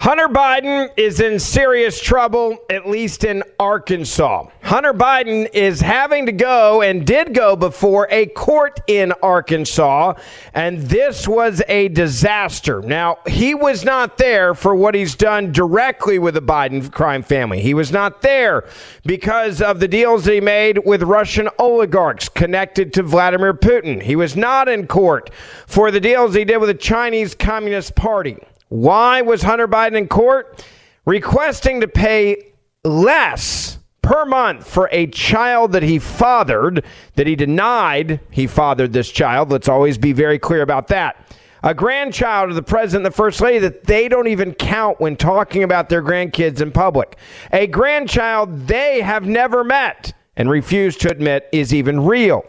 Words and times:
Hunter 0.00 0.28
Biden 0.28 0.88
is 0.96 1.20
in 1.20 1.38
serious 1.38 2.00
trouble, 2.00 2.56
at 2.70 2.88
least 2.88 3.22
in 3.22 3.42
Arkansas. 3.58 4.46
Hunter 4.62 4.94
Biden 4.94 5.46
is 5.52 5.82
having 5.82 6.24
to 6.24 6.32
go 6.32 6.80
and 6.80 7.06
did 7.06 7.34
go 7.34 7.54
before 7.54 8.08
a 8.10 8.24
court 8.24 8.80
in 8.86 9.12
Arkansas, 9.22 10.14
and 10.54 10.78
this 10.80 11.28
was 11.28 11.60
a 11.68 11.88
disaster. 11.88 12.80
Now, 12.80 13.18
he 13.26 13.54
was 13.54 13.84
not 13.84 14.16
there 14.16 14.54
for 14.54 14.74
what 14.74 14.94
he's 14.94 15.14
done 15.14 15.52
directly 15.52 16.18
with 16.18 16.32
the 16.32 16.40
Biden 16.40 16.90
crime 16.90 17.22
family. 17.22 17.60
He 17.60 17.74
was 17.74 17.92
not 17.92 18.22
there 18.22 18.66
because 19.04 19.60
of 19.60 19.80
the 19.80 19.88
deals 19.88 20.24
that 20.24 20.32
he 20.32 20.40
made 20.40 20.78
with 20.86 21.02
Russian 21.02 21.50
oligarchs 21.58 22.30
connected 22.30 22.94
to 22.94 23.02
Vladimir 23.02 23.52
Putin. 23.52 24.00
He 24.00 24.16
was 24.16 24.34
not 24.34 24.66
in 24.66 24.86
court 24.86 25.28
for 25.66 25.90
the 25.90 26.00
deals 26.00 26.34
he 26.34 26.46
did 26.46 26.56
with 26.56 26.70
the 26.70 26.74
Chinese 26.74 27.34
Communist 27.34 27.94
Party. 27.94 28.38
Why 28.70 29.20
was 29.20 29.42
Hunter 29.42 29.66
Biden 29.68 29.98
in 29.98 30.08
court? 30.08 30.64
Requesting 31.04 31.80
to 31.80 31.88
pay 31.88 32.52
less 32.84 33.78
per 34.00 34.24
month 34.24 34.66
for 34.66 34.88
a 34.92 35.08
child 35.08 35.72
that 35.72 35.82
he 35.82 35.98
fathered, 35.98 36.84
that 37.16 37.26
he 37.26 37.34
denied 37.34 38.20
he 38.30 38.46
fathered 38.46 38.92
this 38.92 39.10
child. 39.10 39.50
Let's 39.50 39.68
always 39.68 39.98
be 39.98 40.12
very 40.12 40.38
clear 40.38 40.62
about 40.62 40.86
that. 40.88 41.36
A 41.64 41.74
grandchild 41.74 42.50
of 42.50 42.54
the 42.54 42.62
president 42.62 43.04
and 43.04 43.12
the 43.12 43.16
first 43.16 43.40
lady 43.40 43.58
that 43.58 43.84
they 43.84 44.08
don't 44.08 44.28
even 44.28 44.54
count 44.54 45.00
when 45.00 45.16
talking 45.16 45.64
about 45.64 45.88
their 45.88 46.02
grandkids 46.02 46.60
in 46.60 46.70
public. 46.70 47.18
A 47.52 47.66
grandchild 47.66 48.68
they 48.68 49.00
have 49.00 49.26
never 49.26 49.64
met 49.64 50.14
and 50.36 50.48
refuse 50.48 50.96
to 50.98 51.10
admit 51.10 51.48
is 51.52 51.74
even 51.74 52.06
real 52.06 52.44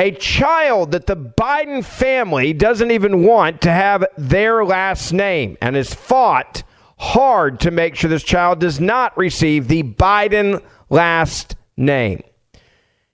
a 0.00 0.10
child 0.12 0.92
that 0.92 1.06
the 1.06 1.16
Biden 1.16 1.84
family 1.84 2.54
doesn't 2.54 2.90
even 2.90 3.22
want 3.22 3.60
to 3.60 3.70
have 3.70 4.06
their 4.16 4.64
last 4.64 5.12
name 5.12 5.58
and 5.60 5.76
has 5.76 5.92
fought 5.92 6.62
hard 6.98 7.60
to 7.60 7.70
make 7.70 7.94
sure 7.94 8.08
this 8.08 8.22
child 8.22 8.60
does 8.60 8.80
not 8.80 9.16
receive 9.18 9.68
the 9.68 9.82
Biden 9.82 10.62
last 10.88 11.54
name. 11.76 12.22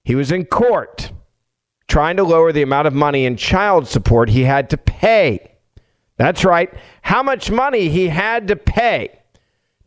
He 0.04 0.14
was 0.14 0.30
in 0.30 0.44
court 0.44 1.10
trying 1.88 2.18
to 2.18 2.22
lower 2.22 2.52
the 2.52 2.62
amount 2.62 2.86
of 2.86 2.94
money 2.94 3.24
in 3.24 3.36
child 3.36 3.88
support 3.88 4.28
he 4.28 4.44
had 4.44 4.70
to 4.70 4.76
pay. 4.76 5.56
That's 6.18 6.44
right, 6.44 6.72
how 7.02 7.24
much 7.24 7.50
money 7.50 7.88
he 7.88 8.08
had 8.08 8.46
to 8.46 8.54
pay 8.54 9.18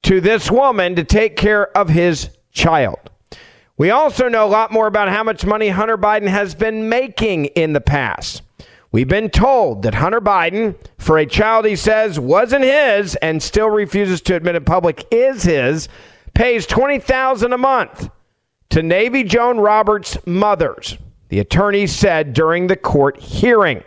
to 0.04 0.20
this 0.20 0.52
woman 0.52 0.98
to 0.98 1.06
take 1.06 1.38
care 1.38 1.76
of 1.78 1.88
his 1.88 2.30
child. 2.52 3.10
We 3.80 3.92
also 3.92 4.28
know 4.28 4.46
a 4.46 4.46
lot 4.46 4.74
more 4.74 4.88
about 4.88 5.08
how 5.08 5.24
much 5.24 5.46
money 5.46 5.70
Hunter 5.70 5.98
Biden 5.98 6.28
has 6.28 6.54
been 6.54 6.90
making 6.90 7.46
in 7.46 7.72
the 7.72 7.80
past. 7.80 8.42
We've 8.92 9.08
been 9.08 9.30
told 9.30 9.84
that 9.84 9.94
Hunter 9.94 10.20
Biden, 10.20 10.76
for 10.98 11.18
a 11.18 11.26
child 11.26 11.64
he 11.64 11.78
says 11.78 12.20
wasn't 12.20 12.66
his 12.66 13.16
and 13.16 13.42
still 13.42 13.70
refuses 13.70 14.20
to 14.24 14.36
admit 14.36 14.58
in 14.58 14.66
public 14.66 15.08
is 15.12 15.44
his, 15.44 15.88
pays 16.34 16.68
20000 16.68 17.54
a 17.54 17.58
month 17.58 18.10
to 18.72 18.84
Navy 18.84 19.24
Joan 19.24 19.60
Roberts' 19.60 20.18
mothers, 20.26 20.98
the 21.30 21.40
attorney 21.40 21.88
said 21.88 22.34
during 22.34 22.68
the 22.68 22.76
court 22.76 23.18
hearing. 23.22 23.86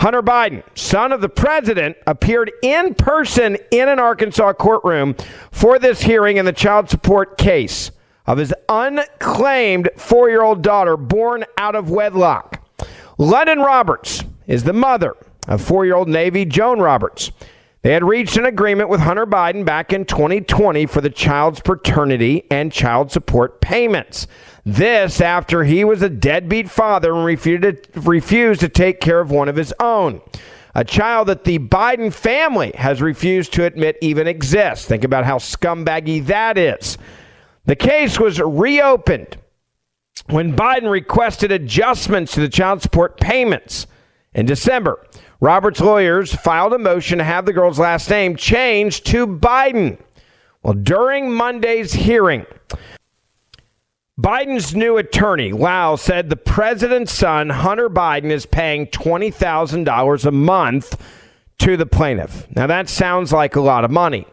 Hunter 0.00 0.22
Biden, 0.22 0.62
son 0.76 1.10
of 1.10 1.22
the 1.22 1.30
president, 1.30 1.96
appeared 2.06 2.52
in 2.62 2.94
person 2.94 3.56
in 3.70 3.88
an 3.88 3.98
Arkansas 3.98 4.52
courtroom 4.52 5.16
for 5.50 5.78
this 5.78 6.02
hearing 6.02 6.36
in 6.36 6.44
the 6.44 6.52
child 6.52 6.90
support 6.90 7.38
case 7.38 7.92
of 8.26 8.38
his 8.38 8.54
unclaimed 8.68 9.90
four 9.96 10.28
year 10.28 10.42
old 10.42 10.62
daughter 10.62 10.96
born 10.96 11.44
out 11.56 11.74
of 11.74 11.90
wedlock. 11.90 12.62
Lunden 13.18 13.64
Roberts 13.64 14.24
is 14.46 14.64
the 14.64 14.72
mother 14.72 15.14
of 15.48 15.60
four 15.60 15.84
year 15.84 15.94
old 15.94 16.08
Navy 16.08 16.44
Joan 16.44 16.80
Roberts. 16.80 17.30
They 17.82 17.92
had 17.92 18.04
reached 18.04 18.36
an 18.36 18.46
agreement 18.46 18.90
with 18.90 19.00
Hunter 19.00 19.26
Biden 19.26 19.64
back 19.64 19.92
in 19.92 20.04
2020 20.04 20.86
for 20.86 21.00
the 21.00 21.10
child's 21.10 21.60
paternity 21.60 22.44
and 22.48 22.72
child 22.72 23.10
support 23.10 23.60
payments. 23.60 24.28
This 24.64 25.20
after 25.20 25.64
he 25.64 25.82
was 25.82 26.00
a 26.00 26.08
deadbeat 26.08 26.70
father 26.70 27.12
and 27.12 27.24
refused 27.24 27.62
to, 27.62 28.00
refused 28.00 28.60
to 28.60 28.68
take 28.68 29.00
care 29.00 29.20
of 29.20 29.32
one 29.32 29.48
of 29.48 29.56
his 29.56 29.74
own. 29.80 30.20
A 30.76 30.84
child 30.84 31.26
that 31.26 31.42
the 31.42 31.58
Biden 31.58 32.12
family 32.12 32.72
has 32.76 33.02
refused 33.02 33.52
to 33.54 33.64
admit 33.64 33.98
even 34.00 34.28
exists. 34.28 34.86
Think 34.86 35.02
about 35.02 35.24
how 35.24 35.38
scumbaggy 35.38 36.24
that 36.26 36.56
is. 36.56 36.96
The 37.64 37.76
case 37.76 38.18
was 38.18 38.40
reopened 38.40 39.36
when 40.26 40.56
Biden 40.56 40.90
requested 40.90 41.52
adjustments 41.52 42.32
to 42.32 42.40
the 42.40 42.48
child 42.48 42.82
support 42.82 43.20
payments. 43.20 43.86
In 44.34 44.46
December, 44.46 45.04
Roberts' 45.40 45.80
lawyers 45.80 46.34
filed 46.34 46.72
a 46.72 46.78
motion 46.78 47.18
to 47.18 47.24
have 47.24 47.46
the 47.46 47.52
girl's 47.52 47.78
last 47.78 48.08
name 48.08 48.36
changed 48.36 49.06
to 49.06 49.26
Biden. 49.26 49.98
Well, 50.62 50.74
during 50.74 51.32
Monday's 51.32 51.92
hearing, 51.92 52.46
Biden's 54.18 54.74
new 54.74 54.98
attorney, 54.98 55.52
Lau, 55.52 55.96
said 55.96 56.30
the 56.30 56.36
president's 56.36 57.12
son, 57.12 57.50
Hunter 57.50 57.88
Biden, 57.88 58.30
is 58.30 58.46
paying 58.46 58.86
$20,000 58.86 60.24
a 60.24 60.30
month 60.30 61.02
to 61.58 61.76
the 61.76 61.86
plaintiff. 61.86 62.46
Now, 62.54 62.66
that 62.66 62.88
sounds 62.88 63.32
like 63.32 63.56
a 63.56 63.60
lot 63.60 63.84
of 63.84 63.90
money. 63.90 64.26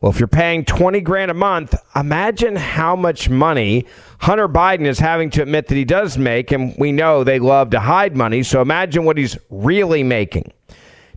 Well, 0.00 0.12
if 0.12 0.20
you're 0.20 0.28
paying 0.28 0.64
20 0.64 1.00
grand 1.00 1.30
a 1.30 1.34
month, 1.34 1.74
imagine 1.94 2.56
how 2.56 2.96
much 2.96 3.30
money 3.30 3.86
Hunter 4.20 4.46
Biden 4.46 4.84
is 4.84 4.98
having 4.98 5.30
to 5.30 5.42
admit 5.42 5.68
that 5.68 5.74
he 5.74 5.86
does 5.86 6.18
make. 6.18 6.52
And 6.52 6.74
we 6.76 6.92
know 6.92 7.24
they 7.24 7.38
love 7.38 7.70
to 7.70 7.80
hide 7.80 8.14
money. 8.14 8.42
So 8.42 8.60
imagine 8.60 9.04
what 9.04 9.16
he's 9.16 9.38
really 9.48 10.02
making. 10.02 10.52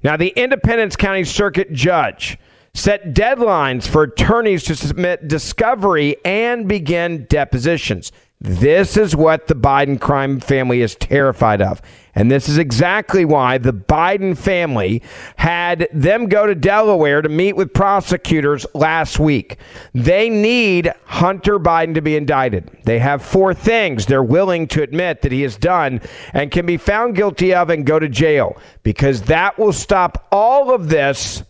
Now, 0.01 0.15
the 0.15 0.29
Independence 0.29 0.95
County 0.95 1.25
Circuit 1.25 1.73
Judge 1.73 2.37
set 2.73 3.13
deadlines 3.13 3.85
for 3.85 4.03
attorneys 4.03 4.63
to 4.63 4.75
submit 4.75 5.27
discovery 5.27 6.15
and 6.23 6.67
begin 6.67 7.25
depositions. 7.29 8.13
This 8.41 8.95
is 8.95 9.17
what 9.17 9.47
the 9.47 9.55
Biden 9.55 9.99
crime 9.99 10.39
family 10.39 10.81
is 10.81 10.95
terrified 10.95 11.61
of. 11.61 11.81
And 12.15 12.31
this 12.31 12.47
is 12.47 12.57
exactly 12.57 13.25
why 13.25 13.57
the 13.57 13.73
Biden 13.73 14.37
family 14.37 15.03
had 15.35 15.89
them 15.91 16.27
go 16.27 16.47
to 16.47 16.55
Delaware 16.55 17.21
to 17.21 17.27
meet 17.27 17.57
with 17.57 17.73
prosecutors 17.73 18.65
last 18.73 19.19
week. 19.19 19.57
They 19.93 20.29
need 20.29 20.93
Hunter 21.05 21.59
Biden 21.59 21.95
to 21.95 22.01
be 22.01 22.15
indicted. 22.15 22.71
They 22.85 22.99
have 22.99 23.21
four 23.21 23.53
things 23.53 24.05
they're 24.05 24.23
willing 24.23 24.67
to 24.69 24.83
admit 24.83 25.21
that 25.21 25.33
he 25.33 25.41
has 25.41 25.57
done 25.57 25.99
and 26.31 26.49
can 26.49 26.65
be 26.65 26.77
found 26.77 27.15
guilty 27.15 27.53
of 27.53 27.69
and 27.69 27.85
go 27.85 27.99
to 27.99 28.07
jail 28.07 28.57
because 28.83 29.23
that 29.23 29.59
will 29.59 29.73
stop 29.73 30.27
all 30.31 30.73
of 30.73 30.87
this. 30.87 31.43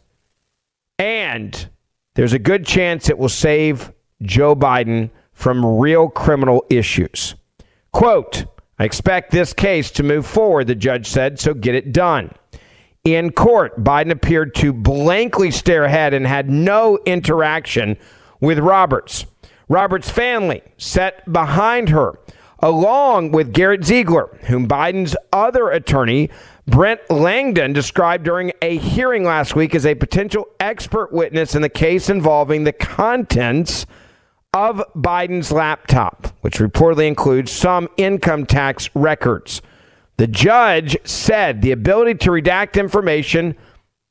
And 0.97 1.69
there's 2.15 2.33
a 2.33 2.39
good 2.39 2.65
chance 2.65 3.09
it 3.09 3.17
will 3.19 3.29
save 3.29 3.93
Joe 4.23 4.55
Biden 4.55 5.11
from 5.39 5.65
real 5.65 6.09
criminal 6.09 6.65
issues. 6.69 7.33
Quote, 7.93 8.43
I 8.77 8.83
expect 8.83 9.31
this 9.31 9.53
case 9.53 9.89
to 9.91 10.03
move 10.03 10.25
forward, 10.25 10.67
the 10.67 10.75
judge 10.75 11.07
said, 11.07 11.39
so 11.39 11.53
get 11.53 11.75
it 11.75 11.93
done. 11.93 12.31
In 13.05 13.31
court, 13.31 13.81
Biden 13.81 14.11
appeared 14.11 14.53
to 14.55 14.73
blankly 14.73 15.49
stare 15.49 15.85
ahead 15.85 16.13
and 16.13 16.27
had 16.27 16.49
no 16.49 16.99
interaction 17.05 17.95
with 18.41 18.59
Roberts. 18.59 19.25
Roberts' 19.69 20.09
family 20.09 20.61
sat 20.77 21.31
behind 21.31 21.87
her, 21.87 22.19
along 22.59 23.31
with 23.31 23.53
Garrett 23.53 23.85
Ziegler, 23.85 24.37
whom 24.47 24.67
Biden's 24.67 25.15
other 25.31 25.69
attorney 25.69 26.29
Brent 26.67 26.99
Langdon, 27.09 27.71
described 27.71 28.25
during 28.25 28.51
a 28.61 28.77
hearing 28.77 29.23
last 29.23 29.55
week 29.55 29.73
as 29.73 29.85
a 29.85 29.95
potential 29.95 30.49
expert 30.59 31.13
witness 31.13 31.55
in 31.55 31.61
the 31.61 31.69
case 31.69 32.09
involving 32.09 32.65
the 32.65 32.73
contents 32.73 33.85
of 34.53 34.83
Biden's 34.95 35.51
laptop, 35.51 36.27
which 36.41 36.57
reportedly 36.57 37.07
includes 37.07 37.51
some 37.51 37.87
income 37.97 38.45
tax 38.45 38.89
records. 38.95 39.61
The 40.17 40.27
judge 40.27 40.97
said 41.05 41.61
the 41.61 41.71
ability 41.71 42.15
to 42.15 42.31
redact 42.31 42.79
information 42.79 43.55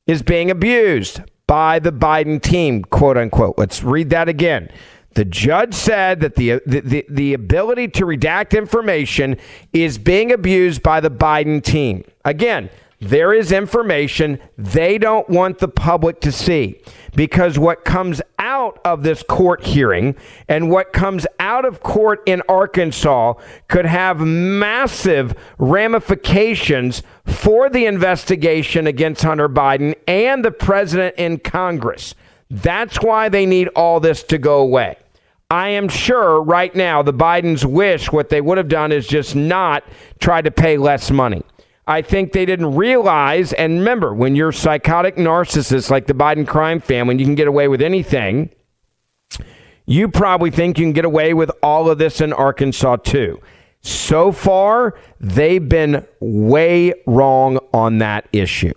is 0.07 0.23
being 0.23 0.49
abused 0.49 1.21
by 1.45 1.79
the 1.79 1.91
Biden 1.91 2.41
team, 2.41 2.83
quote 2.83 3.17
unquote. 3.17 3.57
Let's 3.57 3.83
read 3.83 4.09
that 4.11 4.29
again. 4.29 4.69
The 5.15 5.25
judge 5.25 5.73
said 5.73 6.21
that 6.21 6.35
the, 6.35 6.61
the, 6.65 6.81
the, 6.81 7.05
the, 7.09 7.33
ability 7.33 7.89
to 7.89 8.05
redact 8.05 8.57
information 8.57 9.37
is 9.73 9.97
being 9.97 10.31
abused 10.31 10.83
by 10.83 10.99
the 10.99 11.09
Biden 11.09 11.63
team. 11.63 12.03
Again, 12.23 12.69
there 12.99 13.33
is 13.33 13.51
information 13.51 14.39
they 14.57 14.97
don't 14.97 15.29
want 15.29 15.59
the 15.59 15.67
public 15.67 16.19
to 16.19 16.31
see 16.31 16.81
because 17.15 17.57
what 17.57 17.85
comes 17.85 18.21
out 18.39 18.79
of 18.83 19.03
this 19.03 19.23
court 19.23 19.63
hearing 19.63 20.15
and 20.49 20.69
what 20.69 20.91
comes 20.91 21.25
out 21.39 21.63
of 21.63 21.81
court 21.81 22.21
in 22.25 22.41
Arkansas 22.49 23.33
could 23.69 23.85
have 23.85 24.19
massive 24.19 25.33
ramifications 25.57 27.01
for 27.25 27.69
the 27.69 27.85
investigation 27.85 28.85
against 28.85 29.23
Hunter 29.23 29.49
Biden 29.49 29.95
and 30.07 30.43
the 30.43 30.51
president 30.51 31.15
in 31.17 31.39
Congress. 31.39 32.15
That's 32.49 33.01
why 33.01 33.29
they 33.29 33.45
need 33.45 33.69
all 33.69 33.99
this 33.99 34.23
to 34.23 34.37
go 34.37 34.59
away. 34.59 34.97
I 35.51 35.69
am 35.69 35.87
sure 35.87 36.41
right 36.43 36.75
now 36.75 37.01
the 37.01 37.13
Bidens 37.13 37.65
wish 37.65 38.11
what 38.11 38.29
they 38.29 38.41
would 38.41 38.57
have 38.57 38.67
done 38.67 38.91
is 38.91 39.07
just 39.07 39.35
not 39.35 39.83
try 40.19 40.41
to 40.41 40.51
pay 40.51 40.77
less 40.77 41.09
money. 41.09 41.43
I 41.89 42.03
think 42.03 42.33
they 42.33 42.45
didn't 42.45 42.75
realize, 42.75 43.51
and 43.51 43.79
remember, 43.79 44.13
when 44.13 44.35
you're 44.35 44.51
psychotic 44.51 45.15
narcissists 45.15 45.89
like 45.89 46.05
the 46.05 46.13
Biden 46.13 46.47
crime 46.47 46.79
family, 46.79 47.17
you 47.17 47.25
can 47.25 47.33
get 47.33 47.47
away 47.47 47.67
with 47.67 47.81
anything, 47.81 48.51
you 49.87 50.07
probably 50.07 50.51
think 50.51 50.77
you 50.77 50.85
can 50.85 50.93
get 50.93 51.03
away 51.03 51.33
with 51.33 51.49
all 51.63 51.89
of 51.89 51.97
this 51.97 52.21
in 52.21 52.31
Arkansas 52.31 52.97
too. 52.97 53.41
So 53.81 54.31
far, 54.31 54.99
they've 55.19 55.67
been 55.67 56.05
way 56.19 56.93
wrong 57.07 57.57
on 57.73 57.97
that 57.97 58.27
issue. 58.31 58.73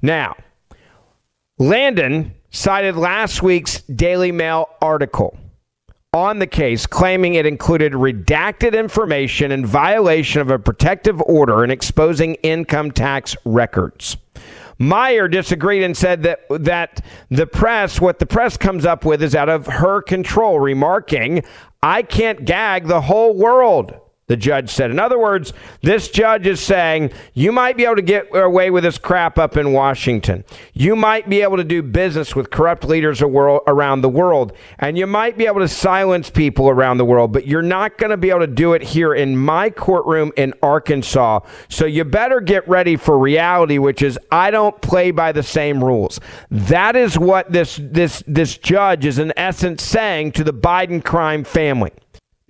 Now, 0.00 0.36
Langdon 1.58 2.32
cited 2.50 2.94
last 2.94 3.42
week's 3.42 3.80
Daily 3.82 4.30
Mail 4.30 4.68
article 4.80 5.36
on 6.12 6.40
the 6.40 6.46
case, 6.46 6.86
claiming 6.86 7.34
it 7.34 7.46
included 7.46 7.92
redacted 7.92 8.76
information 8.76 9.52
in 9.52 9.64
violation 9.64 10.40
of 10.40 10.50
a 10.50 10.58
protective 10.58 11.22
order 11.22 11.62
and 11.62 11.70
exposing 11.70 12.34
income 12.36 12.90
tax 12.90 13.36
records. 13.44 14.16
Meyer 14.78 15.28
disagreed 15.28 15.82
and 15.82 15.96
said 15.96 16.22
that 16.24 16.40
that 16.48 17.04
the 17.28 17.46
press, 17.46 18.00
what 18.00 18.18
the 18.18 18.26
press 18.26 18.56
comes 18.56 18.84
up 18.84 19.04
with, 19.04 19.22
is 19.22 19.36
out 19.36 19.48
of 19.48 19.66
her 19.66 20.02
control, 20.02 20.58
remarking, 20.58 21.44
"I 21.82 22.02
can't 22.02 22.44
gag 22.44 22.88
the 22.88 23.02
whole 23.02 23.34
world." 23.34 23.94
The 24.30 24.36
judge 24.36 24.70
said. 24.70 24.92
In 24.92 25.00
other 25.00 25.18
words, 25.18 25.52
this 25.82 26.08
judge 26.08 26.46
is 26.46 26.60
saying 26.60 27.10
you 27.34 27.50
might 27.50 27.76
be 27.76 27.84
able 27.84 27.96
to 27.96 28.02
get 28.02 28.28
away 28.32 28.70
with 28.70 28.84
this 28.84 28.96
crap 28.96 29.40
up 29.40 29.56
in 29.56 29.72
Washington. 29.72 30.44
You 30.72 30.94
might 30.94 31.28
be 31.28 31.42
able 31.42 31.56
to 31.56 31.64
do 31.64 31.82
business 31.82 32.36
with 32.36 32.48
corrupt 32.48 32.84
leaders 32.84 33.22
around 33.22 34.02
the 34.02 34.08
world, 34.08 34.52
and 34.78 34.96
you 34.96 35.08
might 35.08 35.36
be 35.36 35.48
able 35.48 35.58
to 35.58 35.66
silence 35.66 36.30
people 36.30 36.68
around 36.68 36.98
the 36.98 37.04
world, 37.04 37.32
but 37.32 37.48
you're 37.48 37.60
not 37.60 37.98
going 37.98 38.10
to 38.10 38.16
be 38.16 38.30
able 38.30 38.38
to 38.38 38.46
do 38.46 38.74
it 38.74 38.82
here 38.82 39.12
in 39.12 39.36
my 39.36 39.68
courtroom 39.68 40.32
in 40.36 40.54
Arkansas. 40.62 41.40
So 41.68 41.84
you 41.84 42.04
better 42.04 42.40
get 42.40 42.68
ready 42.68 42.94
for 42.94 43.18
reality, 43.18 43.78
which 43.78 44.00
is 44.00 44.16
I 44.30 44.52
don't 44.52 44.80
play 44.80 45.10
by 45.10 45.32
the 45.32 45.42
same 45.42 45.82
rules. 45.82 46.20
That 46.52 46.94
is 46.94 47.18
what 47.18 47.50
this 47.50 47.80
this 47.82 48.22
this 48.28 48.56
judge 48.58 49.06
is 49.06 49.18
in 49.18 49.32
essence 49.36 49.82
saying 49.82 50.32
to 50.32 50.44
the 50.44 50.54
Biden 50.54 51.04
crime 51.04 51.42
family. 51.42 51.90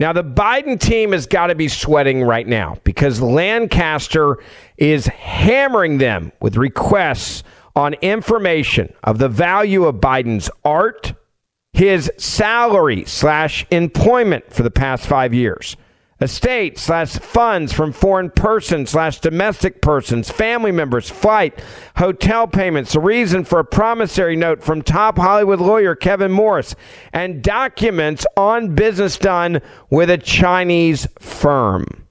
Now, 0.01 0.15
the 0.15 0.25
Biden 0.25 0.81
team 0.81 1.13
has 1.13 1.27
got 1.27 1.49
to 1.49 1.55
be 1.55 1.69
sweating 1.69 2.23
right 2.23 2.49
now 2.49 2.79
because 2.85 3.21
Lancaster 3.21 4.39
is 4.79 5.07
hammering 5.07 5.99
them 5.99 6.33
with 6.41 6.57
requests 6.57 7.45
on 7.77 7.93
information 8.01 8.95
of 9.05 9.19
the 9.19 9.29
value 9.29 9.85
of 9.85 9.97
Biden's 9.97 10.49
art, 10.65 11.13
his 11.75 12.11
salary 12.17 13.05
slash 13.05 13.67
employment 13.71 14.51
for 14.51 14.63
the 14.63 14.71
past 14.71 15.07
five 15.07 15.35
years, 15.35 15.77
estate 16.21 16.79
slash 16.79 17.13
funds 17.19 17.73
from 17.73 17.93
foreign 17.93 18.31
persons 18.31 18.91
slash 18.91 19.21
domestic 19.21 19.81
persons, 19.81 20.31
family 20.31 20.71
members, 20.71 21.09
flight, 21.09 21.63
hotel 21.97 22.47
payments, 22.47 22.93
the 22.93 23.01
reason 23.01 23.45
for 23.45 23.59
a 23.59 23.65
promissory 23.65 24.37
note 24.37 24.63
from 24.63 24.83
top 24.83 25.17
Hollywood 25.17 25.61
lawyer 25.61 25.95
Kevin 25.95 26.31
Morris, 26.31 26.75
and 27.13 27.43
documents 27.43 28.27
on 28.37 28.75
business 28.75 29.17
done 29.17 29.61
with 29.89 30.11
a 30.11 30.19
Chinese 30.19 31.07
firm. 31.19 32.07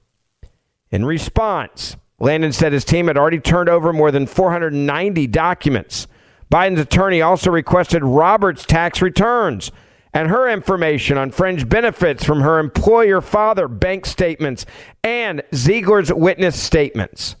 In 0.90 1.04
response, 1.04 1.96
Langdon 2.18 2.52
said 2.52 2.72
his 2.72 2.84
team 2.84 3.06
had 3.06 3.16
already 3.16 3.40
turned 3.40 3.68
over 3.68 3.92
more 3.92 4.10
than 4.10 4.26
490 4.26 5.26
documents. 5.28 6.06
Biden's 6.50 6.80
attorney 6.80 7.22
also 7.22 7.50
requested 7.50 8.02
Roberts' 8.02 8.66
tax 8.66 9.00
returns 9.00 9.70
and 10.12 10.28
her 10.28 10.48
information 10.48 11.16
on 11.16 11.30
fringe 11.30 11.68
benefits 11.68 12.24
from 12.24 12.40
her 12.40 12.58
employer 12.58 13.20
father 13.20 13.68
bank 13.68 14.06
statements 14.06 14.66
and 15.04 15.42
Ziegler's 15.54 16.12
witness 16.12 16.60
statements. 16.60 17.36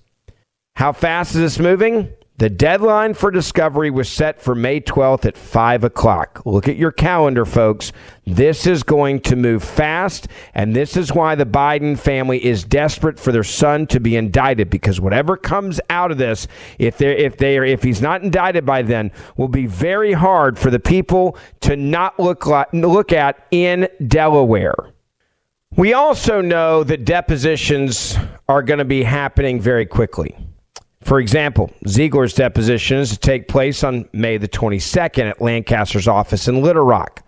How 0.76 0.92
fast 0.92 1.34
is 1.34 1.40
this 1.40 1.58
moving? 1.58 2.12
The 2.40 2.48
deadline 2.48 3.12
for 3.12 3.30
discovery 3.30 3.90
was 3.90 4.08
set 4.08 4.40
for 4.40 4.54
May 4.54 4.80
12th 4.80 5.26
at 5.26 5.36
5 5.36 5.84
o'clock. 5.84 6.40
Look 6.46 6.68
at 6.68 6.76
your 6.76 6.90
calendar, 6.90 7.44
folks. 7.44 7.92
This 8.24 8.66
is 8.66 8.82
going 8.82 9.20
to 9.24 9.36
move 9.36 9.62
fast, 9.62 10.26
and 10.54 10.74
this 10.74 10.96
is 10.96 11.12
why 11.12 11.34
the 11.34 11.44
Biden 11.44 11.98
family 11.98 12.42
is 12.42 12.64
desperate 12.64 13.20
for 13.20 13.30
their 13.30 13.44
son 13.44 13.86
to 13.88 14.00
be 14.00 14.16
indicted 14.16 14.70
because 14.70 15.02
whatever 15.02 15.36
comes 15.36 15.82
out 15.90 16.10
of 16.10 16.16
this, 16.16 16.48
if 16.78 16.96
they 16.96 17.14
if 17.14 17.36
they 17.36 17.58
are 17.58 17.64
if 17.66 17.82
he's 17.82 18.00
not 18.00 18.22
indicted 18.22 18.64
by 18.64 18.80
then, 18.80 19.12
will 19.36 19.46
be 19.46 19.66
very 19.66 20.14
hard 20.14 20.58
for 20.58 20.70
the 20.70 20.80
people 20.80 21.36
to 21.60 21.76
not 21.76 22.18
look 22.18 22.46
like, 22.46 22.72
look 22.72 23.12
at 23.12 23.46
in 23.50 23.86
Delaware. 24.08 24.94
We 25.76 25.92
also 25.92 26.40
know 26.40 26.84
that 26.84 27.04
depositions 27.04 28.16
are 28.48 28.62
going 28.62 28.78
to 28.78 28.86
be 28.86 29.02
happening 29.02 29.60
very 29.60 29.84
quickly. 29.84 30.38
For 31.02 31.18
example, 31.18 31.72
Ziegler's 31.88 32.34
deposition 32.34 32.98
is 32.98 33.10
to 33.10 33.18
take 33.18 33.48
place 33.48 33.82
on 33.82 34.08
May 34.12 34.36
the 34.36 34.48
22nd 34.48 35.30
at 35.30 35.40
Lancaster's 35.40 36.06
office 36.06 36.46
in 36.46 36.62
Little 36.62 36.84
Rock. 36.84 37.24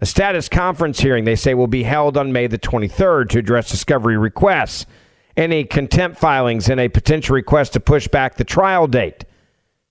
A 0.00 0.06
status 0.06 0.48
conference 0.48 1.00
hearing, 1.00 1.24
they 1.24 1.36
say, 1.36 1.54
will 1.54 1.66
be 1.66 1.82
held 1.82 2.16
on 2.16 2.32
May 2.32 2.46
the 2.46 2.58
23rd 2.58 3.30
to 3.30 3.38
address 3.38 3.70
discovery 3.70 4.16
requests, 4.16 4.86
any 5.36 5.64
contempt 5.64 6.18
filings, 6.18 6.68
and 6.68 6.78
a 6.78 6.88
potential 6.88 7.34
request 7.34 7.72
to 7.72 7.80
push 7.80 8.06
back 8.06 8.36
the 8.36 8.44
trial 8.44 8.86
date. 8.86 9.24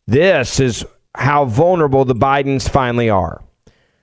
This 0.08 0.60
is 0.60 0.86
how 1.16 1.46
vulnerable 1.46 2.06
the 2.06 2.16
Bidens 2.16 2.70
finally 2.70 3.10
are. 3.10 3.44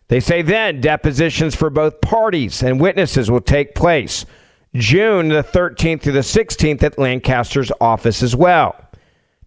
They 0.09 0.21
say 0.21 0.42
then 0.42 0.80
depositions 0.80 1.54
for 1.54 1.71
both 1.71 2.00
parties 2.00 2.62
and 2.62 2.80
witnesses 2.80 3.30
will 3.30 3.40
take 3.40 3.75
place 3.75 4.26
June 4.75 5.28
the 5.28 5.42
13th 5.42 6.02
through 6.02 6.12
the 6.12 6.21
16th 6.21 6.83
at 6.83 6.99
Lancaster's 6.99 7.73
office 7.80 8.23
as 8.23 8.37
well. 8.37 8.76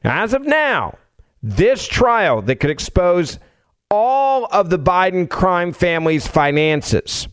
As 0.06 0.34
of 0.34 0.46
now, 0.46 0.98
this 1.42 1.88
trial 1.88 2.42
that 2.44 2.58
could 2.58 2.70
expose 2.70 3.40
all 3.90 4.48
of 4.52 4.70
the 4.70 4.80
Biden 4.80 5.30
crime 5.30 5.74
family's 5.74 6.28
finances 6.28 7.28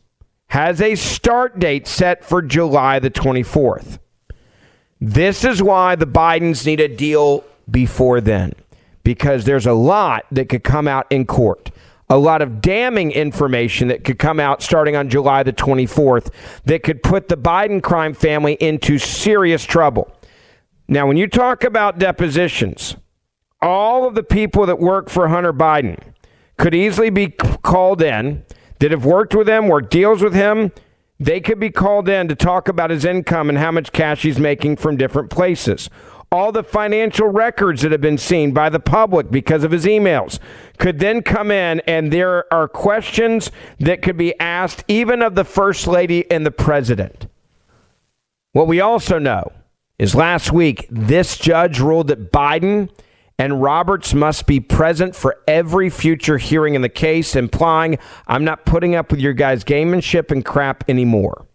has 0.49 0.81
a 0.81 0.95
start 0.95 1.59
date 1.59 1.87
set 1.87 2.25
for 2.25 2.43
July 2.43 2.99
the 2.99 3.11
24th. 3.11 3.99
This 5.01 5.45
is 5.45 5.63
why 5.63 5.97
the 5.97 6.07
Bidens 6.07 6.65
need 6.65 6.81
a 6.81 6.89
deal 6.89 7.45
before 7.71 8.21
then, 8.21 8.53
because 9.03 9.45
there's 9.45 9.67
a 9.67 9.73
lot 9.73 10.27
that 10.31 10.49
could 10.49 10.63
come 10.63 10.87
out 10.87 11.07
in 11.11 11.27
court. 11.27 11.71
A 12.09 12.19
lot 12.19 12.43
of 12.43 12.61
damning 12.61 13.11
information 13.13 13.89
that 13.89 14.05
could 14.05 14.19
come 14.19 14.39
out 14.39 14.63
starting 14.63 14.95
on 14.95 15.09
July 15.09 15.43
the 15.43 15.53
24th 15.53 16.31
that 16.67 16.83
could 16.83 17.03
put 17.03 17.29
the 17.29 17.37
Biden 17.37 17.83
crime 17.83 18.13
family 18.13 18.55
into 18.55 18.99
serious 18.99 19.65
trouble. 19.65 20.15
Now, 20.89 21.07
when 21.07 21.17
you 21.17 21.27
talk 21.27 21.65
about 21.65 21.99
depositions, 21.99 22.97
all 23.61 24.07
of 24.07 24.15
the 24.15 24.23
people 24.23 24.67
that 24.67 24.79
work 24.79 25.09
for 25.09 25.29
Hunter 25.29 25.53
Biden 25.53 25.99
could 26.59 26.75
easily 26.75 27.11
be 27.11 27.29
called 27.29 28.03
in 28.03 28.45
that 28.81 28.91
have 28.91 29.05
worked 29.05 29.35
with 29.35 29.49
him, 29.49 29.69
worked 29.69 29.91
deals 29.91 30.23
with 30.23 30.35
him. 30.35 30.73
They 31.21 31.41
could 31.41 31.61
be 31.61 31.71
called 31.71 32.09
in 32.09 32.27
to 32.29 32.35
talk 32.35 32.69
about 32.69 32.91
his 32.91 33.05
income 33.05 33.49
and 33.49 33.57
how 33.57 33.71
much 33.71 33.93
cash 33.93 34.23
he's 34.23 34.41
making 34.41 34.77
from 34.77 34.97
different 34.97 35.31
places. 35.31 35.89
All 36.33 36.51
the 36.51 36.65
financial 36.65 37.29
records 37.29 37.83
that 37.83 37.93
have 37.93 38.01
been 38.01 38.19
seen 38.19 38.53
by 38.53 38.71
the 38.71 38.81
public 38.81 39.31
because 39.31 39.65
of 39.65 39.71
his 39.71 39.85
emails 39.85 40.39
could 40.79 40.99
then 40.99 41.23
come 41.23 41.51
in, 41.51 41.81
and 41.81 42.13
there 42.13 42.53
are 42.53 42.67
questions 42.67 43.53
that 43.79 44.03
could 44.03 44.17
be 44.17 44.39
asked 44.41 44.83
even 44.89 45.23
of 45.23 45.35
the 45.37 45.45
First 45.45 45.87
Lady 45.87 46.29
and 46.31 46.45
the 46.45 46.51
President. 46.51 47.27
What 48.53 48.67
we 48.67 48.81
also 48.81 49.19
know 49.19 49.53
is 50.03 50.17
last 50.17 50.51
week 50.51 50.85
this 50.91 51.39
judge 51.39 51.79
ruled 51.79 52.09
that 52.09 52.33
Biden 52.33 52.91
and 53.39 53.63
Roberts 53.63 54.13
must 54.13 54.49
be 54.49 54.59
present 54.59 55.15
for 55.15 55.37
every 55.47 55.91
future 55.91 56.39
hearing 56.39 56.75
in 56.75 56.83
the 56.83 56.89
case, 56.89 57.37
implying 57.37 57.99
I'm 58.27 58.43
not 58.43 58.67
putting 58.67 58.97
up 58.97 59.13
with 59.13 59.21
your 59.21 59.33
guys' 59.33 59.63
gamemanship 59.63 60.33
and 60.33 60.45
crap 60.45 60.83
anymore. 60.89 61.47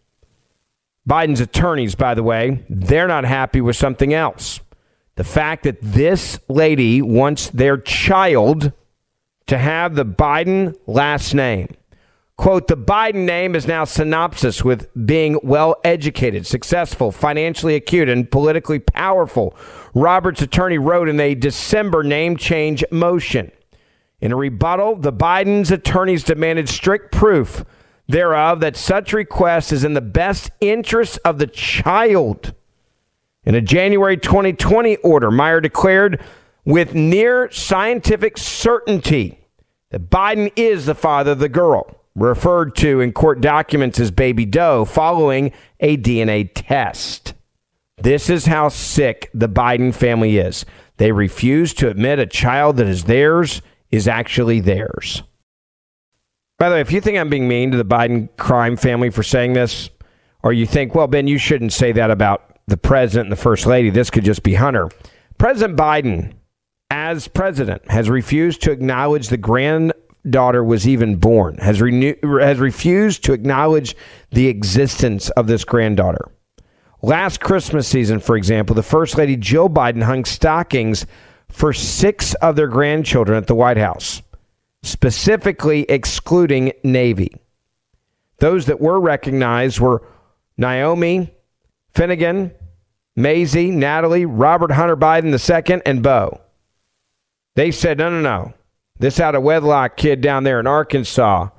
Biden's 1.05 1.41
attorneys, 1.41 1.93
by 1.95 2.13
the 2.13 2.23
way, 2.23 2.63
they're 2.69 3.09
not 3.09 3.25
happy 3.25 3.59
with 3.59 3.75
something 3.75 4.13
else. 4.13 4.61
The 5.15 5.25
fact 5.25 5.63
that 5.63 5.81
this 5.81 6.39
lady 6.47 7.01
wants 7.01 7.49
their 7.49 7.77
child 7.77 8.71
to 9.47 9.57
have 9.57 9.95
the 9.95 10.05
Biden 10.05 10.73
last 10.87 11.33
name. 11.33 11.75
Quote, 12.37 12.67
the 12.67 12.77
Biden 12.77 13.25
name 13.25 13.55
is 13.55 13.65
now 13.65 13.83
synopsis 13.83 14.63
with 14.63 14.87
being 15.07 15.39
well 15.41 15.75
educated, 15.83 16.45
successful, 16.45 17.11
financially 17.11 17.73
acute, 17.73 18.07
and 18.07 18.29
politically 18.29 18.77
powerful. 18.77 19.55
Roberts' 19.95 20.43
attorney 20.43 20.77
wrote 20.77 21.09
in 21.09 21.19
a 21.19 21.33
December 21.33 22.03
name 22.03 22.37
change 22.37 22.83
motion. 22.91 23.51
In 24.21 24.31
a 24.31 24.35
rebuttal, 24.35 24.97
the 24.97 25.11
Biden's 25.11 25.71
attorneys 25.71 26.23
demanded 26.23 26.69
strict 26.69 27.11
proof 27.11 27.65
thereof 28.07 28.59
that 28.59 28.75
such 28.77 29.13
request 29.13 29.71
is 29.71 29.83
in 29.83 29.93
the 29.93 30.01
best 30.01 30.51
interest 30.61 31.19
of 31.25 31.39
the 31.39 31.47
child. 31.47 32.53
In 33.45 33.55
a 33.55 33.61
January 33.61 34.17
2020 34.17 34.97
order, 34.97 35.31
Meyer 35.31 35.59
declared 35.59 36.23
with 36.65 36.93
near 36.93 37.49
scientific 37.51 38.37
certainty 38.37 39.39
that 39.89 40.09
Biden 40.09 40.51
is 40.55 40.85
the 40.85 40.95
father 40.95 41.31
of 41.31 41.39
the 41.39 41.49
girl, 41.49 41.96
referred 42.17 42.75
to 42.75 42.99
in 42.99 43.13
court 43.13 43.39
documents 43.39 43.99
as 43.99 44.11
baby 44.11 44.45
Doe, 44.45 44.83
following 44.85 45.53
a 45.79 45.95
DNA 45.97 46.49
test. 46.53 47.35
This 47.97 48.29
is 48.29 48.47
how 48.47 48.69
sick 48.69 49.29
the 49.33 49.47
Biden 49.47 49.93
family 49.93 50.37
is. 50.37 50.65
They 50.97 51.11
refuse 51.11 51.73
to 51.75 51.89
admit 51.89 52.19
a 52.19 52.25
child 52.25 52.77
that 52.77 52.87
is 52.87 53.05
theirs 53.05 53.61
is 53.91 54.07
actually 54.07 54.59
theirs. 54.59 55.23
By 56.59 56.69
the 56.69 56.75
way, 56.75 56.81
if 56.81 56.91
you 56.91 57.01
think 57.01 57.17
I'm 57.17 57.29
being 57.29 57.47
mean 57.47 57.71
to 57.71 57.77
the 57.77 57.85
Biden 57.85 58.29
crime 58.37 58.77
family 58.77 59.11
for 59.11 59.21
saying 59.21 59.53
this, 59.53 59.91
or 60.43 60.53
you 60.53 60.65
think, 60.65 60.95
well, 60.95 61.07
Ben, 61.07 61.27
you 61.27 61.37
shouldn't 61.37 61.73
say 61.73 61.91
that 61.91 62.09
about 62.09 62.57
the 62.67 62.77
president 62.77 63.27
and 63.27 63.31
the 63.31 63.41
first 63.41 63.65
lady. 63.65 63.89
This 63.89 64.09
could 64.09 64.25
just 64.25 64.43
be 64.43 64.55
Hunter. 64.55 64.89
President 65.37 65.77
Biden, 65.77 66.33
as 66.89 67.27
president, 67.27 67.89
has 67.91 68.09
refused 68.09 68.61
to 68.63 68.71
acknowledge 68.71 69.29
the 69.29 69.37
granddaughter 70.27 70.63
was 70.63 70.87
even 70.87 71.15
born, 71.15 71.57
has, 71.59 71.81
renew- 71.81 72.15
has 72.39 72.59
refused 72.59 73.23
to 73.23 73.33
acknowledge 73.33 73.95
the 74.31 74.47
existence 74.47 75.29
of 75.31 75.47
this 75.47 75.63
granddaughter. 75.63 76.31
Last 77.01 77.39
Christmas 77.39 77.87
season, 77.87 78.19
for 78.19 78.35
example, 78.35 78.75
the 78.75 78.83
First 78.83 79.17
Lady 79.17 79.37
Jill 79.37 79.69
Biden 79.69 80.03
hung 80.03 80.25
stockings 80.25 81.05
for 81.49 81.71
six 81.71 82.33
of 82.35 82.55
their 82.55 82.67
grandchildren 82.67 83.37
at 83.37 83.47
the 83.47 83.55
White 83.55 83.77
House, 83.77 84.21
specifically 84.83 85.83
excluding 85.83 86.73
Navy. 86.83 87.31
Those 88.39 88.65
that 88.65 88.81
were 88.81 88.99
recognized 88.99 89.79
were 89.79 90.03
Naomi, 90.57 91.33
Finnegan, 91.93 92.51
Maisy, 93.17 93.71
Natalie, 93.71 94.25
Robert 94.25 94.71
Hunter 94.71 94.97
Biden 94.97 95.31
II, 95.31 95.81
and 95.85 96.03
Beau. 96.03 96.41
They 97.55 97.71
said, 97.71 97.97
no, 97.97 98.09
no, 98.09 98.21
no. 98.21 98.53
This 98.99 99.19
out 99.19 99.35
of 99.35 99.43
wedlock 99.43 99.97
kid 99.97 100.21
down 100.21 100.43
there 100.43 100.59
in 100.59 100.67
Arkansas 100.67 101.49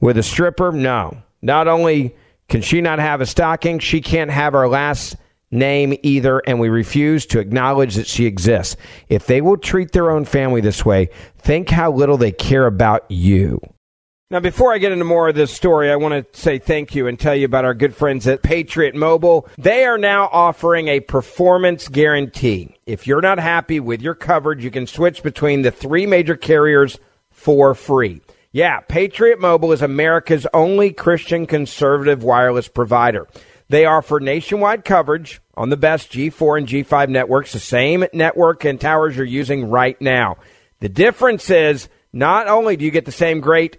with 0.00 0.18
a 0.18 0.22
stripper, 0.22 0.72
no. 0.72 1.22
Not 1.42 1.68
only 1.68 2.16
can 2.48 2.62
she 2.62 2.80
not 2.80 2.98
have 2.98 3.20
a 3.20 3.26
stocking, 3.26 3.78
she 3.78 4.00
can't 4.00 4.30
have 4.30 4.54
our 4.54 4.68
last 4.68 5.16
name 5.50 5.94
either, 6.02 6.40
and 6.40 6.60
we 6.60 6.68
refuse 6.68 7.24
to 7.26 7.38
acknowledge 7.38 7.94
that 7.94 8.06
she 8.06 8.26
exists. 8.26 8.76
If 9.08 9.26
they 9.26 9.40
will 9.40 9.56
treat 9.56 9.92
their 9.92 10.10
own 10.10 10.24
family 10.24 10.60
this 10.60 10.84
way, 10.84 11.10
think 11.38 11.70
how 11.70 11.92
little 11.92 12.16
they 12.16 12.32
care 12.32 12.66
about 12.66 13.10
you. 13.10 13.60
Now, 14.30 14.40
before 14.40 14.74
I 14.74 14.78
get 14.78 14.92
into 14.92 15.06
more 15.06 15.30
of 15.30 15.34
this 15.36 15.50
story, 15.50 15.90
I 15.90 15.96
want 15.96 16.12
to 16.12 16.38
say 16.38 16.58
thank 16.58 16.94
you 16.94 17.06
and 17.06 17.18
tell 17.18 17.34
you 17.34 17.46
about 17.46 17.64
our 17.64 17.72
good 17.72 17.94
friends 17.94 18.26
at 18.26 18.42
Patriot 18.42 18.94
Mobile. 18.94 19.48
They 19.56 19.86
are 19.86 19.96
now 19.96 20.28
offering 20.30 20.88
a 20.88 21.00
performance 21.00 21.88
guarantee. 21.88 22.76
If 22.84 23.06
you're 23.06 23.22
not 23.22 23.38
happy 23.38 23.80
with 23.80 24.02
your 24.02 24.14
coverage, 24.14 24.62
you 24.62 24.70
can 24.70 24.86
switch 24.86 25.22
between 25.22 25.62
the 25.62 25.70
three 25.70 26.04
major 26.04 26.36
carriers 26.36 26.98
for 27.30 27.74
free. 27.74 28.20
Yeah, 28.52 28.80
Patriot 28.80 29.40
Mobile 29.40 29.72
is 29.72 29.80
America's 29.80 30.46
only 30.52 30.92
Christian 30.92 31.46
conservative 31.46 32.22
wireless 32.22 32.68
provider. 32.68 33.26
They 33.70 33.86
offer 33.86 34.20
nationwide 34.20 34.84
coverage 34.84 35.40
on 35.54 35.70
the 35.70 35.78
best 35.78 36.12
G4 36.12 36.58
and 36.58 36.68
G5 36.68 37.08
networks, 37.08 37.54
the 37.54 37.60
same 37.60 38.04
network 38.12 38.66
and 38.66 38.78
towers 38.78 39.16
you're 39.16 39.24
using 39.24 39.70
right 39.70 39.98
now. 40.02 40.36
The 40.80 40.90
difference 40.90 41.48
is 41.48 41.88
not 42.12 42.46
only 42.46 42.76
do 42.76 42.84
you 42.84 42.90
get 42.90 43.06
the 43.06 43.10
same 43.10 43.40
great 43.40 43.78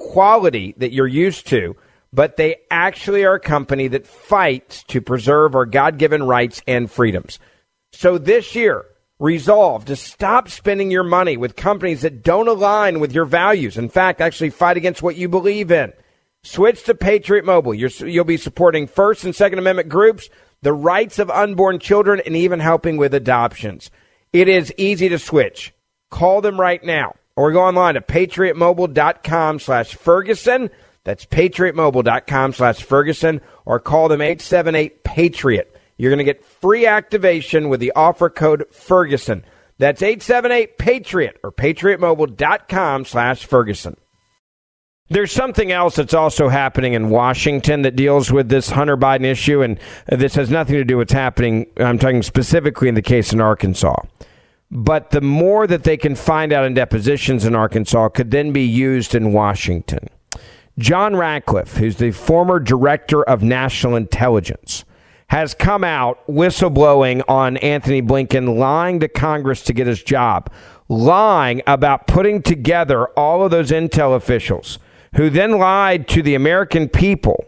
quality 0.00 0.74
that 0.78 0.92
you're 0.92 1.06
used 1.06 1.46
to, 1.48 1.76
but 2.12 2.36
they 2.36 2.56
actually 2.70 3.24
are 3.24 3.34
a 3.34 3.40
company 3.40 3.86
that 3.86 4.06
fights 4.06 4.82
to 4.84 5.00
preserve 5.00 5.54
our 5.54 5.66
God 5.66 5.98
given 5.98 6.22
rights 6.24 6.62
and 6.66 6.90
freedoms. 6.90 7.38
So 7.92 8.18
this 8.18 8.54
year, 8.56 8.86
resolve 9.20 9.84
to 9.84 9.94
stop 9.94 10.48
spending 10.48 10.90
your 10.90 11.04
money 11.04 11.36
with 11.36 11.54
companies 11.54 12.00
that 12.00 12.24
don't 12.24 12.48
align 12.48 12.98
with 12.98 13.12
your 13.12 13.26
values. 13.26 13.76
In 13.76 13.90
fact, 13.90 14.20
actually 14.20 14.50
fight 14.50 14.78
against 14.78 15.02
what 15.02 15.16
you 15.16 15.28
believe 15.28 15.70
in. 15.70 15.92
Switch 16.42 16.82
to 16.84 16.94
Patriot 16.94 17.44
Mobile. 17.44 17.74
you 17.74 17.90
will 18.00 18.24
be 18.24 18.38
supporting 18.38 18.86
First 18.86 19.24
and 19.24 19.36
Second 19.36 19.58
Amendment 19.58 19.90
groups, 19.90 20.30
the 20.62 20.72
rights 20.72 21.18
of 21.18 21.30
unborn 21.30 21.78
children, 21.78 22.22
and 22.24 22.34
even 22.34 22.60
helping 22.60 22.96
with 22.96 23.12
adoptions. 23.12 23.90
It 24.32 24.48
is 24.48 24.72
easy 24.78 25.10
to 25.10 25.18
switch. 25.18 25.74
Call 26.10 26.40
them 26.40 26.58
right 26.58 26.82
now 26.82 27.14
or 27.40 27.50
go 27.52 27.62
online 27.62 27.94
to 27.94 28.02
patriotmobile.com 28.02 29.58
slash 29.60 29.94
Ferguson. 29.94 30.68
That's 31.04 31.24
patriotmobile.com 31.24 32.52
slash 32.52 32.82
Ferguson 32.82 33.40
or 33.64 33.80
call 33.80 34.08
them 34.08 34.20
878 34.20 35.04
Patriot. 35.04 35.74
You're 35.96 36.10
going 36.10 36.18
to 36.18 36.24
get 36.24 36.44
free 36.44 36.84
activation 36.84 37.70
with 37.70 37.80
the 37.80 37.92
offer 37.96 38.28
code 38.28 38.66
Ferguson. 38.70 39.42
That's 39.78 40.02
878 40.02 40.76
Patriot 40.76 41.40
or 41.42 41.50
patriotmobile.com 41.50 43.06
slash 43.06 43.46
Ferguson. 43.46 43.96
There's 45.08 45.32
something 45.32 45.72
else 45.72 45.96
that's 45.96 46.12
also 46.12 46.50
happening 46.50 46.92
in 46.92 47.08
Washington 47.08 47.80
that 47.82 47.96
deals 47.96 48.30
with 48.30 48.50
this 48.50 48.68
Hunter 48.68 48.98
Biden 48.98 49.24
issue, 49.24 49.62
and 49.62 49.80
this 50.08 50.34
has 50.34 50.50
nothing 50.50 50.74
to 50.74 50.84
do 50.84 50.98
with 50.98 51.06
what's 51.06 51.14
happening. 51.14 51.68
I'm 51.78 51.98
talking 51.98 52.22
specifically 52.22 52.88
in 52.88 52.96
the 52.96 53.02
case 53.02 53.32
in 53.32 53.40
Arkansas. 53.40 53.96
But 54.70 55.10
the 55.10 55.20
more 55.20 55.66
that 55.66 55.82
they 55.82 55.96
can 55.96 56.14
find 56.14 56.52
out 56.52 56.64
in 56.64 56.74
depositions 56.74 57.44
in 57.44 57.54
Arkansas 57.54 58.10
could 58.10 58.30
then 58.30 58.52
be 58.52 58.64
used 58.64 59.14
in 59.14 59.32
Washington. 59.32 60.08
John 60.78 61.16
Ratcliffe, 61.16 61.76
who's 61.76 61.96
the 61.96 62.12
former 62.12 62.60
director 62.60 63.22
of 63.24 63.42
national 63.42 63.96
intelligence, 63.96 64.84
has 65.28 65.54
come 65.54 65.84
out 65.84 66.24
whistleblowing 66.26 67.22
on 67.28 67.56
Anthony 67.58 68.00
Blinken, 68.00 68.58
lying 68.58 69.00
to 69.00 69.08
Congress 69.08 69.62
to 69.64 69.72
get 69.72 69.86
his 69.86 70.02
job, 70.02 70.50
lying 70.88 71.62
about 71.66 72.06
putting 72.06 72.42
together 72.42 73.06
all 73.10 73.44
of 73.44 73.50
those 73.50 73.70
intel 73.70 74.16
officials 74.16 74.78
who 75.16 75.30
then 75.30 75.58
lied 75.58 76.08
to 76.08 76.22
the 76.22 76.34
American 76.34 76.88
people 76.88 77.44